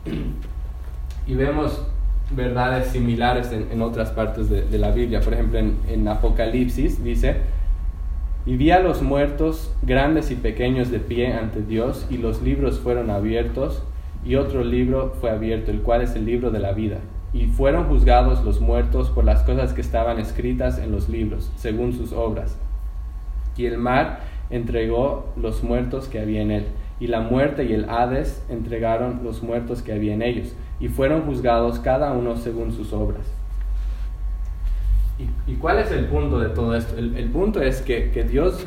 Y 1.29 1.35
vemos 1.35 1.83
verdades 2.31 2.87
similares 2.89 3.51
en, 3.51 3.83
otras 3.83 4.13
partes 4.13 4.49
de, 4.49 4.79
la 4.79 4.93
Biblia. 4.93 5.21
Por 5.21 5.35
ejemplo, 5.35 5.59
en, 5.59 5.77
en, 5.89 6.07
Apocalipsis 6.07 7.03
dice, 7.03 7.39
y 8.47 8.57
vi 8.57 8.71
a 8.71 8.79
los 8.79 9.03
muertos 9.03 9.75
grandes 9.83 10.31
y 10.31 10.37
pequeños 10.37 10.93
de 10.93 11.01
pie 11.01 11.33
ante 11.33 11.63
Dios, 11.63 12.07
y 12.11 12.19
los 12.19 12.43
libros 12.43 12.79
fueron 12.79 13.11
abiertos, 13.11 13.83
y 14.25 14.37
otro 14.37 14.63
libro 14.63 15.15
fue 15.21 15.31
abierto, 15.31 15.73
el 15.73 15.83
cual 15.83 16.03
es 16.03 16.15
el 16.15 16.25
libro 16.25 16.53
de 16.53 16.61
la 16.61 16.71
vida. 16.73 16.99
Y 17.33 17.47
fueron 17.47 17.89
juzgados 17.89 18.45
los 18.45 18.61
muertos 18.61 19.11
por 19.11 19.25
las 19.25 19.43
cosas 19.43 19.73
que 19.73 19.81
estaban 19.81 20.21
escritas 20.21 20.79
en 20.79 20.93
los 20.93 21.09
libros, 21.09 21.51
según 21.57 21.93
sus 21.93 22.13
obras. 22.13 22.57
Y 23.57 23.67
el 23.67 23.79
mar 23.79 24.21
entregó 24.51 25.33
los 25.37 25.63
muertos 25.63 26.09
que 26.09 26.21
había 26.21 26.43
en 26.43 26.51
él, 26.51 26.67
y 26.99 27.09
la 27.09 27.21
muerte 27.21 27.65
y 27.65 27.73
el 27.73 27.89
Hades 27.89 28.45
entregaron 28.49 29.21
los 29.23 29.43
muertos 29.43 29.83
que 29.83 29.93
había 29.93 30.15
en 30.15 30.23
ellos, 30.23 30.55
y 30.81 30.89
fueron 30.89 31.23
juzgados 31.23 31.79
cada 31.79 32.13
uno 32.13 32.37
según 32.37 32.73
sus 32.73 32.93
obras. 32.93 33.27
¿Y, 35.47 35.55
cuál 35.55 35.79
es 35.79 35.91
el 35.91 36.07
punto 36.07 36.39
de 36.39 36.51
todo 36.51 36.75
esto? 36.75 36.97
El, 36.99 37.31
punto 37.31 37.63
es 37.63 37.81
que, 37.81 38.11
que, 38.11 38.25
Dios, 38.25 38.67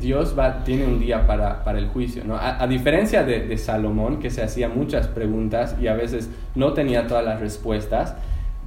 Dios 0.00 0.34
va, 0.36 0.64
tiene 0.64 0.86
un 0.86 0.98
día 0.98 1.24
para, 1.24 1.62
para 1.62 1.78
el 1.78 1.86
juicio. 1.86 2.24
¿no? 2.24 2.36
A, 2.36 2.66
diferencia 2.66 3.22
de, 3.22 3.46
de 3.46 3.58
Salomón, 3.58 4.18
que 4.18 4.30
se 4.30 4.42
hacía 4.42 4.68
muchas 4.68 5.06
preguntas 5.06 5.76
y 5.80 5.86
a 5.86 5.94
veces 5.94 6.30
no 6.56 6.72
tenía 6.72 7.06
todas 7.06 7.24
las 7.24 7.38
respuestas, 7.38 8.16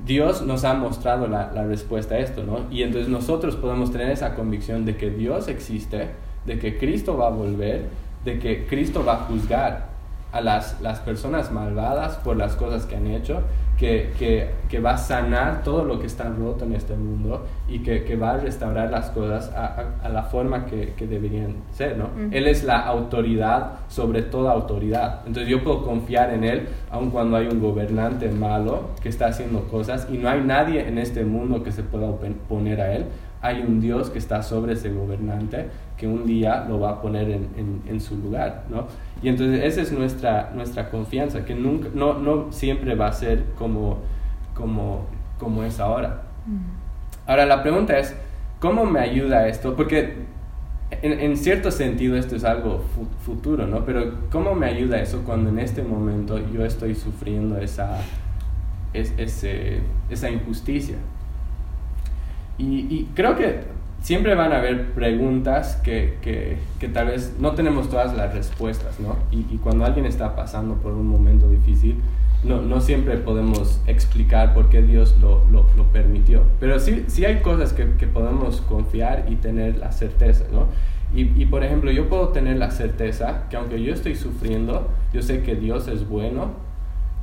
Dios 0.06 0.42
nos 0.42 0.64
ha 0.64 0.74
mostrado 0.74 1.28
la, 1.28 1.52
respuesta 1.64 2.16
a 2.16 2.20
esto, 2.20 2.44
¿no? 2.44 2.66
Y 2.72 2.84
entonces 2.84 3.10
nosotros 3.10 3.56
podemos 3.56 3.92
tener 3.92 4.10
esa 4.10 4.36
convicción 4.36 4.86
de 4.86 4.96
que 4.98 5.10
Dios 5.12 5.48
existe, 5.48 6.10
de 6.46 6.60
que 6.60 6.78
Cristo 6.78 7.18
va 7.18 7.28
a 7.28 7.32
volver, 7.32 7.86
de 8.26 8.40
que 8.40 8.66
Cristo 8.66 9.06
va 9.06 9.14
a 9.14 9.18
juzgar 9.26 9.90
a 10.32 10.42
las, 10.42 10.82
las 10.82 11.00
personas 11.00 11.52
malvadas 11.52 12.16
por 12.18 12.36
las 12.36 12.56
cosas 12.56 12.86
que 12.86 12.96
han 12.96 13.08
hecho, 13.08 13.42
que, 13.82 14.12
que, 14.20 14.48
que, 14.70 14.80
va 14.80 14.92
a 14.92 14.98
sanar 15.00 15.64
todo 15.64 15.84
lo 15.84 16.00
que 16.00 16.06
está 16.06 16.30
roto 16.30 16.66
en 16.66 16.76
este 16.76 16.96
mundo 16.96 17.48
y 17.68 17.80
que, 17.80 18.04
que 18.04 18.16
va 18.16 18.34
a 18.34 18.38
restaurar 18.38 18.92
las 18.92 19.10
cosas 19.10 19.52
a, 19.56 19.96
a, 20.04 20.10
la 20.10 20.22
forma 20.22 20.68
que, 20.68 20.94
deberían 21.00 21.56
ser, 21.72 21.98
¿no? 21.98 22.10
Él 22.30 22.46
es 22.46 22.64
la 22.64 22.78
autoridad 22.78 23.80
sobre 23.88 24.22
toda 24.22 24.52
autoridad. 24.52 25.22
Entonces 25.26 25.50
yo 25.50 25.64
puedo 25.64 25.84
confiar 25.84 26.32
en 26.32 26.44
Él 26.44 26.68
aun 26.92 27.10
cuando 27.10 27.38
hay 27.38 27.48
un 27.48 27.60
gobernante 27.60 28.30
malo 28.30 28.92
que 29.02 29.10
está 29.10 29.26
haciendo 29.26 29.62
cosas 29.64 30.08
y 30.12 30.20
no 30.20 30.30
hay 30.30 30.42
nadie 30.42 30.88
en 30.88 31.00
este 31.00 31.26
mundo 31.26 31.64
que 31.64 31.72
se 31.72 31.82
pueda 31.82 32.08
oponer 32.08 32.82
a 32.82 32.94
Él. 32.94 33.06
Hay 33.42 33.62
un 33.62 33.82
Dios 33.82 34.10
que 34.10 34.20
está 34.20 34.44
sobre 34.44 34.74
ese 34.74 34.92
gobernante 34.92 35.70
que 35.98 36.08
un 36.08 36.26
día 36.26 36.66
lo 36.68 36.80
va 36.80 36.92
a 36.92 37.02
poner 37.02 37.30
en, 37.30 37.48
en, 37.58 37.82
en 37.88 38.02
su 38.02 38.18
lugar, 38.18 38.64
¿no? 38.70 38.88
Y 39.22 39.30
entonces 39.30 39.64
esa 39.64 39.82
es 39.82 39.92
nuestra, 39.92 40.52
nuestra 40.56 40.90
confianza, 40.90 41.46
que 41.46 41.54
nunca, 41.54 41.90
no, 41.94 42.16
no 42.16 42.52
siempre 42.52 42.96
va 42.96 43.08
a 43.08 43.14
ser 43.14 43.46
como, 43.56 44.00
como, 44.56 45.06
como 45.38 45.64
es 45.64 45.80
ahora. 45.80 46.24
Mm. 46.48 47.30
Ahora 47.30 47.46
la 47.46 47.62
pregunta 47.62 48.00
es, 48.00 48.16
¿cómo 48.60 48.86
me 48.86 49.00
ayuda 49.00 49.48
esto? 49.48 49.76
Porque 49.76 50.26
en, 51.02 51.20
en, 51.20 51.38
cierto 51.38 51.70
sentido 51.70 52.18
esto 52.18 52.36
es 52.36 52.44
algo 52.44 52.84
futuro, 53.24 53.68
¿no? 53.68 53.86
Pero 53.86 54.16
¿cómo 54.32 54.56
me 54.56 54.66
ayuda 54.66 55.00
eso 55.00 55.22
cuando 55.24 55.50
en 55.50 55.60
este 55.60 55.84
momento 55.84 56.40
yo 56.52 56.66
estoy 56.66 56.96
sufriendo 56.96 57.60
esa, 57.60 58.00
es, 58.94 59.14
ese, 59.18 59.82
esa 60.10 60.30
injusticia? 60.30 60.98
Y, 62.58 62.88
y 62.90 63.10
creo 63.16 63.36
que 63.36 63.62
siempre 64.02 64.36
van 64.36 64.52
a 64.52 64.58
haber 64.58 64.92
preguntas 64.92 65.78
que, 65.78 66.18
que, 66.22 66.58
que, 66.80 66.88
tal 66.88 67.08
vez 67.08 67.36
no 67.40 67.52
tenemos 67.52 67.90
todas 67.90 68.16
las 68.16 68.34
respuestas, 68.34 69.00
¿no? 69.00 69.16
Y, 69.32 69.46
y, 69.54 69.60
cuando 69.64 69.86
alguien 69.86 70.06
está 70.06 70.36
pasando 70.36 70.76
por 70.76 70.94
un 70.94 71.08
momento 71.08 71.48
difícil, 71.50 71.98
no, 72.44 72.62
no 72.62 72.82
siempre 72.82 73.18
podemos 73.18 73.80
explicar 73.86 74.54
por 74.54 74.70
qué 74.70 74.82
Dios 74.82 75.16
lo, 75.22 75.44
lo, 75.52 75.66
lo 75.78 75.84
permitió. 75.92 76.42
Pero 76.60 76.80
sí, 76.80 77.06
sí 77.08 77.26
hay 77.26 77.42
cosas 77.42 77.74
que, 77.74 77.92
que, 77.98 78.08
podemos 78.08 78.62
confiar 78.62 79.26
y 79.30 79.36
tener 79.36 79.78
la 79.78 79.92
certeza, 79.92 80.46
¿no? 80.52 80.66
Y, 81.14 81.42
y, 81.42 81.46
por 81.46 81.64
ejemplo, 81.64 81.92
yo 81.92 82.10
puedo 82.10 82.30
tener 82.30 82.58
la 82.58 82.72
certeza 82.72 83.44
que 83.50 83.58
aunque 83.58 83.84
yo 83.84 83.94
estoy 83.94 84.16
sufriendo, 84.16 84.90
yo 85.14 85.22
sé 85.22 85.44
que 85.44 85.56
Dios 85.56 85.88
es 85.88 86.08
bueno, 86.08 86.52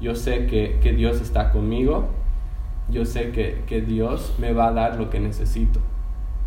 yo 0.00 0.14
sé 0.14 0.46
que, 0.46 0.78
que 0.80 0.92
Dios 0.92 1.20
está 1.20 1.50
conmigo, 1.50 2.08
yo 2.90 3.04
sé 3.04 3.30
que, 3.30 3.62
que 3.66 3.80
Dios 3.80 4.34
me 4.38 4.52
va 4.52 4.68
a 4.68 4.72
dar 4.72 4.96
lo 4.96 5.10
que 5.10 5.20
necesito. 5.20 5.80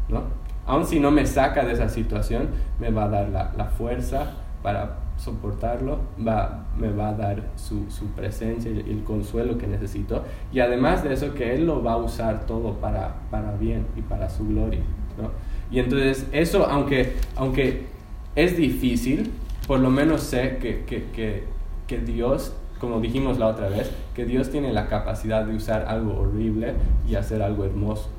¿no? 0.09 0.23
Aun 0.65 0.85
si 0.85 0.99
no 0.99 1.11
me 1.11 1.25
saca 1.25 1.65
de 1.65 1.73
esa 1.73 1.89
situación, 1.89 2.49
me 2.79 2.91
va 2.91 3.05
a 3.05 3.09
dar 3.09 3.29
la, 3.29 3.51
la 3.57 3.65
fuerza 3.65 4.33
para 4.61 4.97
soportarlo, 5.17 5.99
va, 6.25 6.65
me 6.77 6.91
va 6.91 7.09
a 7.09 7.13
dar 7.13 7.43
su, 7.55 7.89
su, 7.91 8.07
presencia 8.07 8.71
y 8.71 8.79
el 8.79 9.03
consuelo 9.03 9.57
que 9.57 9.67
necesito. 9.67 10.23
Y 10.51 10.59
además 10.59 11.03
de 11.03 11.13
eso, 11.13 11.33
que 11.33 11.53
Él 11.53 11.65
lo 11.65 11.83
va 11.83 11.93
a 11.93 11.97
usar 11.97 12.45
todo 12.45 12.73
para, 12.73 13.15
para 13.29 13.51
bien 13.53 13.85
y 13.95 14.01
para 14.01 14.29
su 14.29 14.47
gloria. 14.47 14.81
¿no? 15.21 15.31
Y 15.69 15.79
entonces 15.79 16.27
eso, 16.31 16.65
aunque, 16.67 17.15
aunque 17.35 17.87
es 18.35 18.57
difícil, 18.57 19.31
por 19.67 19.79
lo 19.79 19.89
menos 19.89 20.21
sé 20.21 20.57
que, 20.57 20.85
que, 20.85 21.05
que, 21.11 21.43
que 21.87 21.99
Dios, 21.99 22.55
como 22.81 22.99
dijimos 22.99 23.37
la 23.37 23.47
otra 23.47 23.69
vez, 23.69 23.91
que 24.15 24.25
Dios 24.25 24.49
tiene 24.49 24.73
la 24.73 24.87
capacidad 24.87 25.45
de 25.45 25.55
usar 25.55 25.85
algo 25.87 26.19
horrible 26.19 26.73
y 27.07 27.13
hacer 27.13 27.43
algo 27.43 27.63
hermoso. 27.63 28.09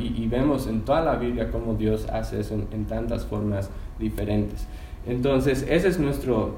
Y, 0.00 0.26
vemos 0.28 0.66
en 0.66 0.80
toda 0.80 1.02
la 1.02 1.16
Biblia 1.16 1.50
cómo 1.50 1.74
Dios 1.74 2.08
hace 2.10 2.40
eso 2.40 2.54
en, 2.54 2.86
tantas 2.86 3.24
formas 3.24 3.70
diferentes. 3.98 4.66
Entonces, 5.06 5.66
ese 5.68 5.88
es 5.88 6.00
nuestro, 6.00 6.56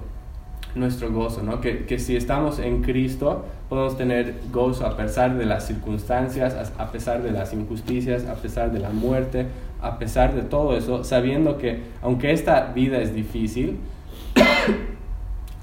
nuestro 0.77 1.13
gozo, 1.13 1.43
¿no? 1.43 1.61
Que, 1.61 1.87
que, 1.87 1.99
si 1.99 2.17
estamos 2.17 2.61
en 2.61 2.83
Cristo, 2.83 3.45
podemos 3.69 3.99
tener 3.99 4.37
gozo 4.53 4.87
a 4.87 4.97
pesar 4.97 5.37
de 5.37 5.45
las 5.45 5.67
circunstancias, 5.67 6.73
a, 6.79 6.93
pesar 6.93 7.23
de 7.23 7.33
las 7.33 7.53
injusticias, 7.53 8.27
a 8.27 8.37
pesar 8.37 8.71
de 8.71 8.79
la 8.79 8.91
muerte, 8.91 9.47
a 9.83 9.99
pesar 9.99 10.35
de 10.35 10.43
todo 10.43 10.77
eso, 10.77 11.03
sabiendo 11.03 11.59
que 11.59 11.83
aunque 12.01 12.33
esta 12.33 12.73
vida 12.73 12.99
es 12.99 13.13
difícil, 13.13 13.79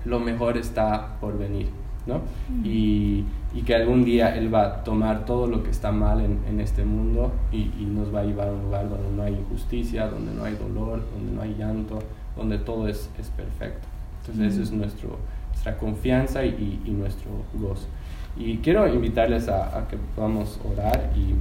lo 0.06 0.20
mejor 0.20 0.58
está 0.58 1.20
por 1.20 1.38
venir, 1.38 1.70
¿no? 2.06 2.22
Y 2.64 3.26
y 3.54 3.62
que 3.62 3.76
algún 3.76 4.04
día 4.04 4.36
Él 4.36 4.54
va 4.54 4.66
a 4.66 4.84
tomar 4.84 5.26
todo 5.26 5.48
lo 5.48 5.64
que 5.64 5.70
está 5.70 5.92
mal 5.92 6.22
en, 6.22 6.40
en 6.48 6.60
este 6.60 6.84
mundo 6.84 7.32
y, 7.52 7.72
y, 7.80 7.86
nos 7.86 8.14
va 8.14 8.22
a 8.22 8.24
llevar 8.24 8.48
a 8.48 8.52
un 8.52 8.64
lugar 8.64 8.90
donde 8.90 9.10
no 9.16 9.24
hay 9.24 9.34
injusticia, 9.34 10.08
donde 10.08 10.34
no 10.34 10.44
hay 10.44 10.56
dolor, 10.56 11.04
donde 11.14 11.32
no 11.32 11.42
hay 11.42 11.54
llanto, 11.54 12.00
donde 12.36 12.58
todo 12.58 12.88
es, 12.88 13.10
es 13.20 13.30
perfecto. 13.30 13.88
Entonces, 14.22 14.54
esa 14.54 14.64
es 14.64 14.72
nuestro, 14.72 15.20
nuestra 15.50 15.78
confianza 15.78 16.44
y, 16.44 16.82
y, 16.84 16.90
nuestro 16.92 17.30
gozo. 17.54 17.88
Y 18.36 18.58
quiero 18.58 18.88
invitarles 18.92 19.48
a, 19.50 19.78
a 19.78 19.88
que 19.88 19.98
podamos 20.16 20.60
orar 20.72 21.12
y, 21.16 21.36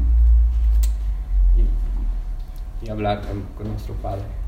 y 2.85 2.91
hablar 2.91 3.23
con, 3.23 3.43
con 3.57 3.69
nuestro 3.69 3.95
Padre. 3.95 4.42